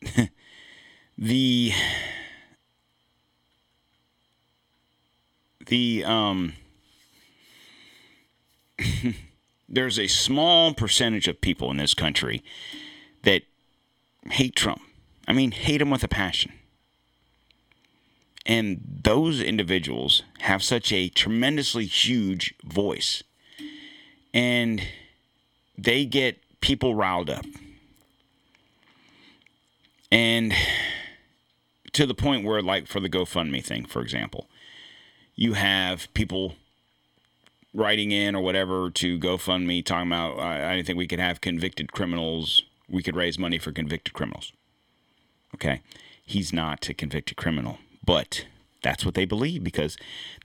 [1.19, 1.73] the
[5.67, 6.55] the um
[9.69, 12.43] there's a small percentage of people in this country
[13.25, 13.43] that
[14.31, 14.81] hate Trump.
[15.27, 16.53] I mean, hate them with a passion.
[18.45, 23.23] And those individuals have such a tremendously huge voice.
[24.35, 24.83] And
[25.79, 27.45] they get people riled up.
[30.11, 30.53] And
[31.93, 34.49] to the point where, like, for the GoFundMe thing, for example,
[35.35, 36.57] you have people
[37.75, 41.93] writing in or whatever to GoFundMe talking about, I, I think we could have convicted
[41.93, 44.53] criminals, we could raise money for convicted criminals.
[45.55, 45.81] Okay.
[46.25, 48.47] He's not a convicted criminal, but
[48.83, 49.97] that's what they believe because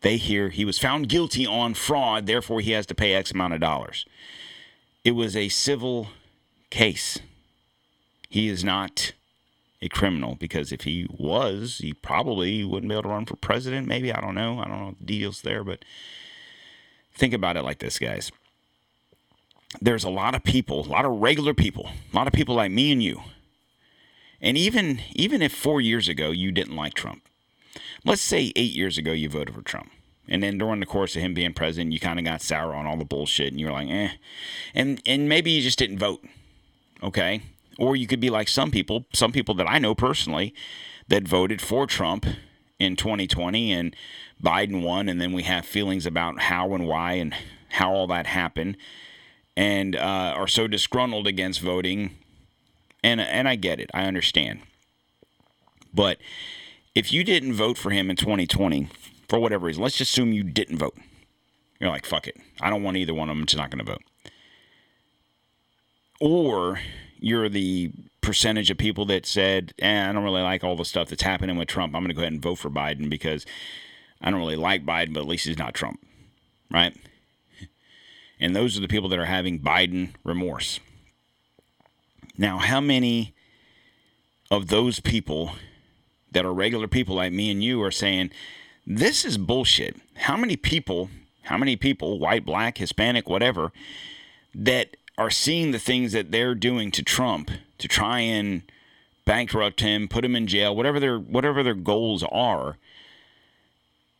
[0.01, 3.53] they hear he was found guilty on fraud, therefore he has to pay X amount
[3.53, 4.05] of dollars.
[5.03, 6.09] It was a civil
[6.69, 7.19] case.
[8.29, 9.13] He is not
[9.81, 13.87] a criminal because if he was, he probably wouldn't be able to run for president.
[13.87, 14.59] Maybe I don't know.
[14.59, 15.85] I don't know the deals there, but
[17.13, 18.31] think about it like this, guys.
[19.81, 22.71] There's a lot of people, a lot of regular people, a lot of people like
[22.71, 23.21] me and you
[24.41, 27.23] and even even if four years ago you didn't like Trump,
[28.05, 29.89] let's say eight years ago you voted for Trump,
[30.27, 32.85] and then during the course of him being president, you kind of got sour on
[32.85, 34.09] all the bullshit, and you're like, eh,
[34.73, 36.23] and and maybe you just didn't vote,
[37.01, 37.41] okay?
[37.79, 40.53] Or you could be like some people, some people that I know personally,
[41.07, 42.25] that voted for Trump
[42.79, 43.95] in 2020, and
[44.43, 47.33] Biden won, and then we have feelings about how and why and
[47.69, 48.77] how all that happened,
[49.55, 52.11] and uh, are so disgruntled against voting
[53.03, 53.89] and and I get it.
[53.93, 54.61] I understand.
[55.93, 56.17] But
[56.93, 58.89] if you didn't vote for him in 2020
[59.27, 60.97] for whatever reason, let's just assume you didn't vote.
[61.79, 62.37] You're like, fuck it.
[62.59, 63.45] I don't want either one of them.
[63.45, 64.03] Just not going to vote.
[66.19, 66.79] Or
[67.19, 67.91] you're the
[68.21, 71.57] percentage of people that said, eh, I don't really like all the stuff that's happening
[71.57, 71.95] with Trump.
[71.95, 73.45] I'm going to go ahead and vote for Biden because
[74.21, 75.99] I don't really like Biden, but at least he's not Trump.
[76.71, 76.95] Right?
[78.39, 80.79] And those are the people that are having Biden remorse.
[82.37, 83.33] Now, how many
[84.51, 85.53] of those people
[86.31, 88.31] that are regular people like me and you are saying,
[88.85, 89.97] this is bullshit.
[90.15, 91.09] How many people,
[91.43, 93.71] how many people, white, black, Hispanic, whatever,
[94.55, 98.61] that are seeing the things that they're doing to Trump to try and
[99.25, 102.77] bankrupt him, put him in jail, whatever their whatever their goals are.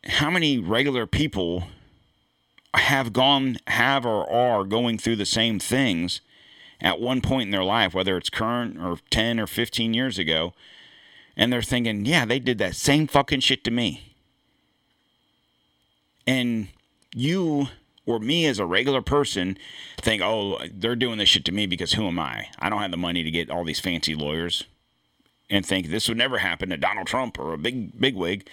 [0.05, 1.65] How many regular people
[2.73, 6.21] have gone have or are going through the same things
[6.81, 10.53] at one point in their life, whether it's current or 10 or 15 years ago,
[11.35, 14.13] and they're thinking, "Yeah, they did that same fucking shit to me."
[16.25, 16.67] And
[17.15, 17.69] you
[18.07, 19.57] or me as a regular person
[19.97, 22.47] think, oh, they're doing this shit to me because who am I?
[22.57, 24.63] I don't have the money to get all these fancy lawyers
[25.49, 28.49] and think this would never happen to Donald Trump or a big big wig.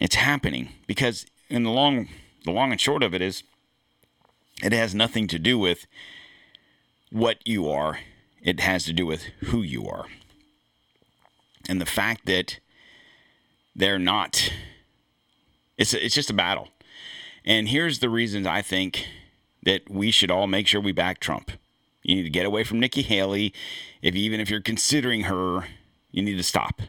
[0.00, 2.08] It's happening because in the long
[2.44, 3.42] the long and short of it is
[4.62, 5.86] it has nothing to do with
[7.14, 8.00] what you are.
[8.42, 10.06] It has to do with who you are.
[11.68, 12.58] And the fact that
[13.74, 14.52] they're not
[15.78, 16.68] it's it's just a battle.
[17.44, 19.06] And here's the reasons I think
[19.62, 21.52] that we should all make sure we back Trump.
[22.02, 23.54] You need to get away from Nikki Haley.
[24.02, 25.66] If even if you're considering her,
[26.10, 26.82] you need to stop.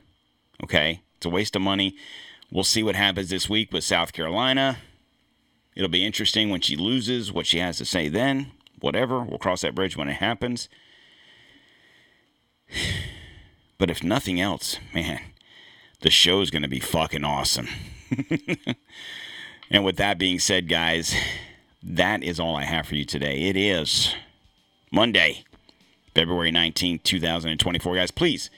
[0.63, 1.01] Okay?
[1.17, 1.95] It's a waste of money.
[2.51, 4.77] We'll see what happens this week with South Carolina.
[5.75, 8.51] It'll be interesting when she loses, what she has to say then.
[8.85, 9.23] Whatever.
[9.23, 10.69] We'll cross that bridge when it happens.
[13.77, 15.19] But if nothing else, man,
[15.99, 17.67] the show is going to be fucking awesome.
[19.69, 21.15] And with that being said, guys,
[21.81, 23.43] that is all I have for you today.
[23.43, 24.13] It is
[24.91, 25.43] Monday,
[26.13, 27.95] February 19th, 2024.
[27.95, 28.49] Guys, please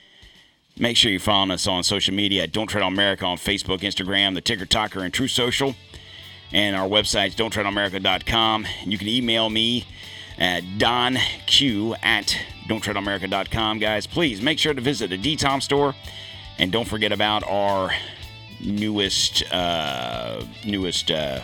[0.77, 3.79] make sure you're following us on social media at Don't Tread on Merica on Facebook,
[3.79, 5.75] Instagram, the Ticker Talker, and Truth Social.
[6.51, 8.65] And our website is donttreadonmerica.com.
[8.85, 9.85] You can email me
[10.37, 13.79] at donq at donttreadonmerica.com.
[13.79, 15.95] Guys, please make sure to visit the DTOM store.
[16.59, 17.91] And don't forget about our
[18.59, 21.39] newest uh newest uh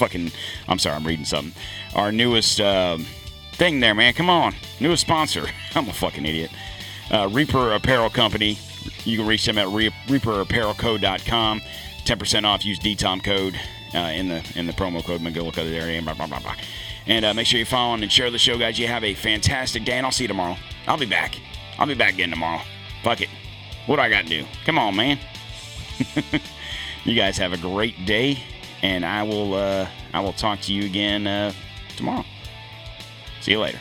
[0.00, 0.32] fucking
[0.66, 1.54] I'm sorry, I'm reading something.
[1.94, 2.98] Our newest uh,
[3.52, 4.14] thing there, man.
[4.14, 4.54] Come on.
[4.80, 5.44] Newest sponsor.
[5.74, 6.50] I'm a fucking idiot.
[7.10, 8.58] Uh, Reaper Apparel Company.
[9.04, 11.60] You can reach them at re- reaperapparelco.com.
[12.04, 12.64] 10% off.
[12.64, 13.60] Use DTOM code
[13.94, 16.02] uh, in the in the promo code McGillicuddy there.
[16.02, 16.56] Blah, blah, blah, blah.
[17.06, 18.78] And uh, make sure you follow and share the show, guys.
[18.78, 20.56] You have a fantastic day, and I'll see you tomorrow.
[20.86, 21.36] I'll be back.
[21.78, 22.62] I'll be back again tomorrow.
[23.02, 23.28] Fuck it.
[23.86, 24.46] What do I got to do?
[24.64, 25.18] Come on, man.
[27.04, 28.38] you guys have a great day,
[28.82, 31.52] and I will uh, I will talk to you again uh,
[31.96, 32.24] tomorrow.
[33.40, 33.80] See you later.